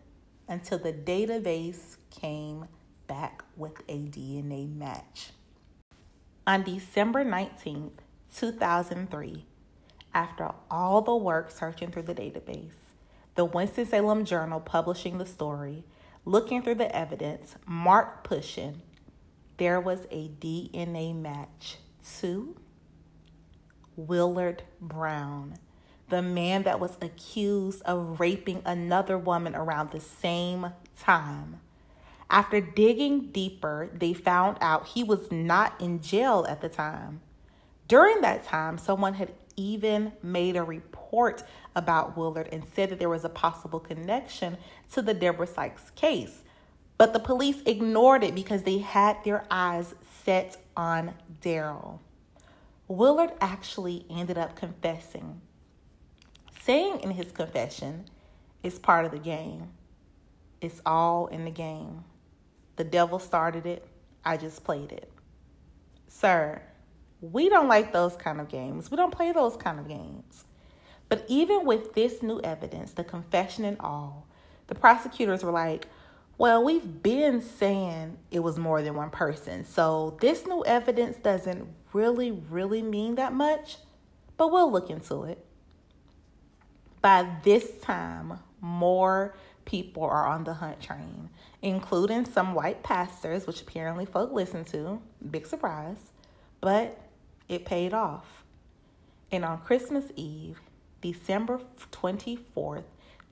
until 0.47 0.80
the 0.80 0.91
database 0.91 1.97
came 2.10 2.65
back 3.08 3.43
with 3.56 3.80
a 3.88 3.97
DNA 3.97 4.75
match. 4.75 5.30
On 6.45 6.63
December 6.63 7.23
19th, 7.23 7.91
2003, 8.36 9.45
after 10.13 10.52
all 10.69 11.02
the 11.02 11.15
work 11.15 11.52
searching 11.52 11.91
through 11.91 12.04
the 12.04 12.15
database, 12.15 12.88
the 13.39 13.45
Winston-Salem 13.45 14.25
Journal 14.25 14.60
publishing 14.60 15.17
the 15.17 15.25
story 15.25 15.86
Looking 16.25 16.62
through 16.62 16.75
the 16.75 16.93
evidence, 16.93 17.56
Mark 17.65 18.21
pushing, 18.21 18.82
there 19.56 19.80
was 19.80 20.08
a 20.12 20.28
DNA 20.28 21.15
match 21.15 21.78
to 22.19 22.58
Willard 23.95 24.63
Brown, 24.82 25.54
the 26.10 26.21
man 26.21 26.63
that 26.63 26.82
was 26.82 26.97
accused 27.02 27.82
of 27.84 28.19
raping 28.19 28.62
another 28.65 29.17
woman 29.17 29.56
around 29.56 29.91
the 29.91 30.02
same 30.02 30.73
time. 30.99 31.62
After 32.30 32.60
digging 32.60 33.32
deeper, 33.32 33.89
they 33.93 34.13
found 34.13 34.58
out 34.60 34.88
he 34.88 35.02
was 35.02 35.32
not 35.32 35.80
in 35.80 36.02
jail 36.02 36.45
at 36.49 36.60
the 36.60 36.67
time. 36.67 37.21
During 37.88 38.19
that 38.19 38.43
time, 38.43 38.78
someone 38.78 39.13
had 39.13 39.32
even 39.56 40.12
made 40.21 40.58
a 40.58 40.63
report 40.63 41.43
about 41.75 42.17
Willard 42.17 42.49
and 42.51 42.63
said 42.73 42.89
that 42.89 42.99
there 42.99 43.10
was 43.10 43.25
a 43.25 43.29
possible 43.29 43.79
connection 43.79 44.58
to 44.91 45.01
the 45.01 45.13
Deborah 45.13 45.47
Sykes 45.47 45.91
case. 45.91 46.43
But 46.97 47.13
the 47.13 47.19
police 47.19 47.62
ignored 47.65 48.23
it 48.23 48.36
because 48.36 48.63
they 48.63 48.79
had 48.79 49.23
their 49.23 49.45
eyes 49.49 49.95
set 50.25 50.58
on 50.75 51.13
Darryl. 51.41 51.99
Willard 52.88 53.32
actually 53.39 54.05
ended 54.10 54.38
up 54.38 54.55
confessing, 54.55 55.41
saying 56.62 56.99
in 57.01 57.12
his 57.12 57.32
confession, 57.32 58.05
it's 58.63 58.79
part 58.79 59.05
of 59.05 59.12
the 59.12 59.19
game. 59.19 59.69
It's 60.60 60.82
all 60.86 61.27
in 61.27 61.45
the 61.45 61.51
game. 61.51 62.03
The 62.75 62.84
devil 62.84 63.19
started 63.19 63.65
it, 63.65 63.88
I 64.25 64.38
just 64.38 64.63
played 64.63 64.91
it. 64.91 65.12
Sir, 66.08 66.62
we 67.21 67.49
don't 67.49 67.67
like 67.67 67.93
those 67.93 68.15
kind 68.15 68.41
of 68.41 68.49
games. 68.49 68.89
We 68.89 68.97
don't 68.97 69.13
play 69.13 69.32
those 69.32 69.55
kind 69.55 69.79
of 69.79 69.88
games. 69.88 70.45
But 71.10 71.26
even 71.28 71.65
with 71.65 71.93
this 71.95 72.22
new 72.22 72.39
evidence, 72.41 72.91
the 72.91 73.04
confession 73.04 73.65
and 73.65 73.78
all, 73.80 74.28
the 74.67 74.76
prosecutors 74.76 75.43
were 75.43 75.52
like, 75.52 75.88
well, 76.38 76.63
we've 76.63 77.04
been 77.04 77.41
saying 77.41 78.17
it 78.32 78.39
was 78.39 78.58
more 78.58 78.82
than 78.82 78.95
one 78.95 79.10
person. 79.10 79.65
So 79.65 80.17
this 80.22 80.45
new 80.45 80.63
evidence 80.63 81.17
doesn't 81.17 81.67
really, 81.91 82.32
really 82.32 82.82
mean 82.82 83.15
that 83.15 83.34
much, 83.34 83.78
but 84.38 84.52
we'll 84.52 84.72
look 84.72 84.89
into 84.89 85.24
it. 85.24 85.43
By 87.02 87.28
this 87.43 87.72
time, 87.82 88.39
more 88.62 89.36
people 89.65 90.04
are 90.04 90.28
on 90.28 90.43
the 90.43 90.54
hunt 90.54 90.82
train, 90.82 91.30
including 91.62 92.26
some 92.26 92.54
white 92.54 92.84
pastors, 92.84 93.45
which 93.45 93.62
apparently 93.62 94.06
folk 94.06 94.32
listen 94.32 94.63
to. 94.65 95.02
Big 95.30 95.45
surprise. 95.45 96.12
But 96.62 97.02
it 97.48 97.65
paid 97.65 97.93
off. 97.93 98.43
And 99.32 99.43
on 99.43 99.60
Christmas 99.60 100.06
Eve, 100.15 100.60
December 101.01 101.62
24th, 101.91 102.83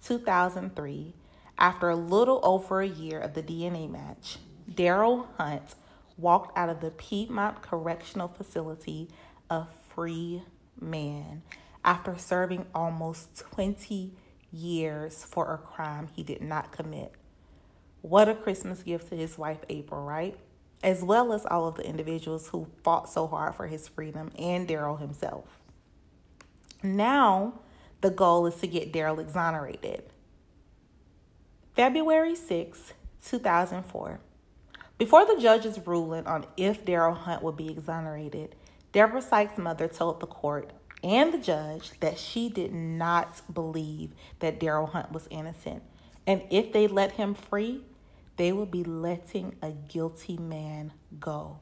2003, 0.03 1.13
after 1.57 1.89
a 1.89 1.95
little 1.95 2.39
over 2.43 2.81
a 2.81 2.87
year 2.87 3.19
of 3.19 3.33
the 3.33 3.43
DNA 3.43 3.89
match, 3.89 4.37
Darryl 4.71 5.27
Hunt 5.37 5.75
walked 6.17 6.57
out 6.57 6.69
of 6.69 6.81
the 6.81 6.91
Piedmont 6.91 7.61
Correctional 7.61 8.27
Facility 8.27 9.09
a 9.49 9.65
free 9.93 10.43
man 10.79 11.43
after 11.83 12.17
serving 12.17 12.65
almost 12.75 13.37
20 13.37 14.13
years 14.51 15.23
for 15.23 15.53
a 15.53 15.57
crime 15.57 16.09
he 16.13 16.23
did 16.23 16.41
not 16.41 16.71
commit. 16.71 17.13
What 18.01 18.29
a 18.29 18.35
Christmas 18.35 18.83
gift 18.83 19.09
to 19.09 19.15
his 19.15 19.37
wife, 19.37 19.59
April, 19.69 20.03
right? 20.03 20.37
as 20.83 21.03
well 21.03 21.33
as 21.33 21.45
all 21.45 21.67
of 21.67 21.75
the 21.75 21.87
individuals 21.87 22.49
who 22.49 22.67
fought 22.83 23.09
so 23.09 23.27
hard 23.27 23.55
for 23.55 23.67
his 23.67 23.87
freedom 23.87 24.31
and 24.37 24.67
Darryl 24.67 24.99
himself. 24.99 25.45
Now, 26.83 27.61
the 28.01 28.11
goal 28.11 28.45
is 28.45 28.55
to 28.55 28.67
get 28.67 28.93
Darryl 28.93 29.19
exonerated. 29.19 30.03
February 31.75 32.35
6, 32.35 32.93
2004. 33.23 34.19
Before 34.97 35.25
the 35.25 35.39
judge's 35.39 35.79
ruling 35.85 36.25
on 36.25 36.45
if 36.55 36.83
Darryl 36.85 37.15
Hunt 37.15 37.43
would 37.43 37.55
be 37.55 37.69
exonerated, 37.69 38.55
Deborah 38.91 39.21
Sykes' 39.21 39.57
mother 39.57 39.87
told 39.87 40.19
the 40.19 40.27
court 40.27 40.71
and 41.03 41.31
the 41.31 41.37
judge 41.37 41.99
that 41.99 42.17
she 42.17 42.49
did 42.49 42.73
not 42.73 43.41
believe 43.53 44.11
that 44.39 44.59
Darryl 44.59 44.89
Hunt 44.89 45.11
was 45.11 45.27
innocent 45.29 45.83
And 46.25 46.43
if 46.49 46.73
they 46.73 46.87
let 46.87 47.13
him 47.13 47.33
free, 47.33 47.85
they 48.35 48.51
would 48.51 48.69
be 48.69 48.83
letting 48.83 49.55
a 49.61 49.71
guilty 49.71 50.37
man 50.37 50.93
go. 51.19 51.59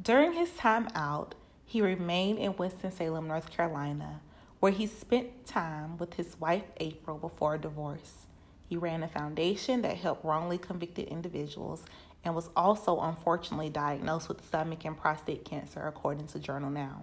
During 0.00 0.32
his 0.32 0.50
time 0.52 0.88
out, 0.94 1.34
he 1.64 1.82
remained 1.82 2.38
in 2.38 2.56
Winston-Salem, 2.56 3.26
North 3.26 3.50
Carolina, 3.50 4.20
where 4.60 4.72
he 4.72 4.86
spent 4.86 5.46
time 5.46 5.98
with 5.98 6.14
his 6.14 6.38
wife 6.40 6.64
April 6.78 7.18
before 7.18 7.54
a 7.54 7.58
divorce. 7.58 8.26
He 8.68 8.76
ran 8.76 9.02
a 9.02 9.08
foundation 9.08 9.82
that 9.82 9.96
helped 9.96 10.24
wrongly 10.24 10.58
convicted 10.58 11.08
individuals 11.08 11.84
and 12.24 12.34
was 12.34 12.50
also 12.56 13.00
unfortunately 13.00 13.70
diagnosed 13.70 14.28
with 14.28 14.46
stomach 14.46 14.84
and 14.84 14.96
prostate 14.96 15.44
cancer, 15.44 15.86
according 15.86 16.26
to 16.28 16.38
Journal 16.38 16.70
Now. 16.70 17.02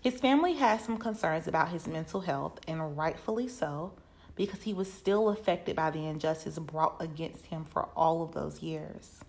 His 0.00 0.20
family 0.20 0.54
had 0.54 0.80
some 0.80 0.98
concerns 0.98 1.46
about 1.48 1.68
his 1.68 1.86
mental 1.86 2.20
health, 2.20 2.60
and 2.66 2.96
rightfully 2.96 3.48
so, 3.48 3.92
because 4.36 4.62
he 4.62 4.74
was 4.74 4.92
still 4.92 5.30
affected 5.30 5.74
by 5.74 5.90
the 5.90 6.06
injustice 6.06 6.58
brought 6.58 6.96
against 7.00 7.46
him 7.46 7.64
for 7.64 7.88
all 7.96 8.22
of 8.22 8.32
those 8.32 8.62
years. 8.62 9.20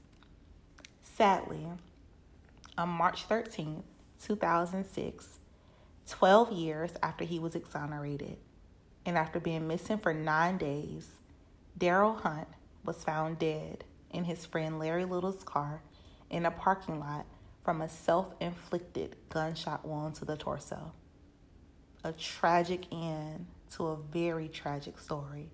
Sadly, 1.02 1.66
on 2.78 2.90
March 2.90 3.24
13, 3.24 3.84
2006, 4.22 5.40
12 6.08 6.52
years 6.52 6.92
after 7.02 7.24
he 7.24 7.40
was 7.40 7.56
exonerated, 7.56 8.38
and 9.06 9.18
after 9.18 9.40
being 9.40 9.68
missing 9.68 9.98
for 9.98 10.14
nine 10.14 10.58
days, 10.58 11.12
Darryl 11.80 12.22
Hunt 12.22 12.48
was 12.84 13.04
found 13.04 13.40
dead 13.40 13.86
in 14.12 14.26
his 14.26 14.46
friend 14.46 14.78
Larry 14.80 15.06
Little's 15.06 15.44
car 15.44 15.82
in 16.30 16.46
a 16.46 16.52
parking 16.52 17.00
lot 17.00 17.26
from 17.64 17.82
a 17.82 17.90
self 17.90 18.34
inflicted 18.40 19.16
gunshot 19.30 19.86
wound 19.86 20.16
to 20.16 20.26
the 20.26 20.38
torso. 20.38 20.92
A 22.04 22.12
tragic 22.12 22.86
end 22.92 23.48
to 23.76 23.88
a 23.88 23.98
very 23.98 24.48
tragic 24.48 25.00
story, 25.00 25.50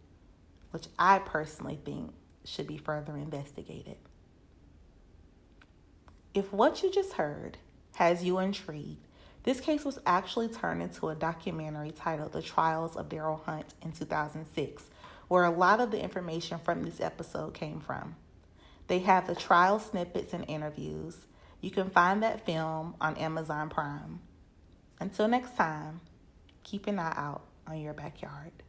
which 0.71 0.87
I 0.97 1.19
personally 1.19 1.79
think 1.83 2.13
should 2.45 2.67
be 2.67 2.77
further 2.77 3.17
investigated. 3.17 3.97
If 6.33 6.51
what 6.51 6.81
you 6.81 6.91
just 6.91 7.13
heard 7.13 7.57
has 7.95 8.23
you 8.23 8.39
intrigued, 8.39 9.07
this 9.43 9.59
case 9.59 9.83
was 9.83 9.99
actually 10.05 10.47
turned 10.47 10.81
into 10.81 11.09
a 11.09 11.15
documentary 11.15 11.91
titled 11.91 12.31
The 12.31 12.41
Trials 12.41 12.95
of 12.95 13.09
Darryl 13.09 13.43
Hunt 13.43 13.73
in 13.81 13.91
2006, 13.91 14.89
where 15.27 15.43
a 15.43 15.51
lot 15.51 15.79
of 15.79 15.91
the 15.91 16.01
information 16.01 16.59
from 16.59 16.83
this 16.83 17.01
episode 17.01 17.53
came 17.53 17.79
from. 17.79 18.15
They 18.87 18.99
have 18.99 19.27
the 19.27 19.35
trial 19.35 19.79
snippets 19.79 20.33
and 20.33 20.45
interviews. 20.47 21.27
You 21.61 21.71
can 21.71 21.89
find 21.89 22.23
that 22.23 22.45
film 22.45 22.95
on 22.99 23.17
Amazon 23.17 23.69
Prime. 23.69 24.21
Until 24.99 25.27
next 25.27 25.55
time, 25.55 26.01
keep 26.63 26.87
an 26.87 26.99
eye 26.99 27.13
out 27.15 27.43
on 27.67 27.79
your 27.79 27.93
backyard. 27.93 28.62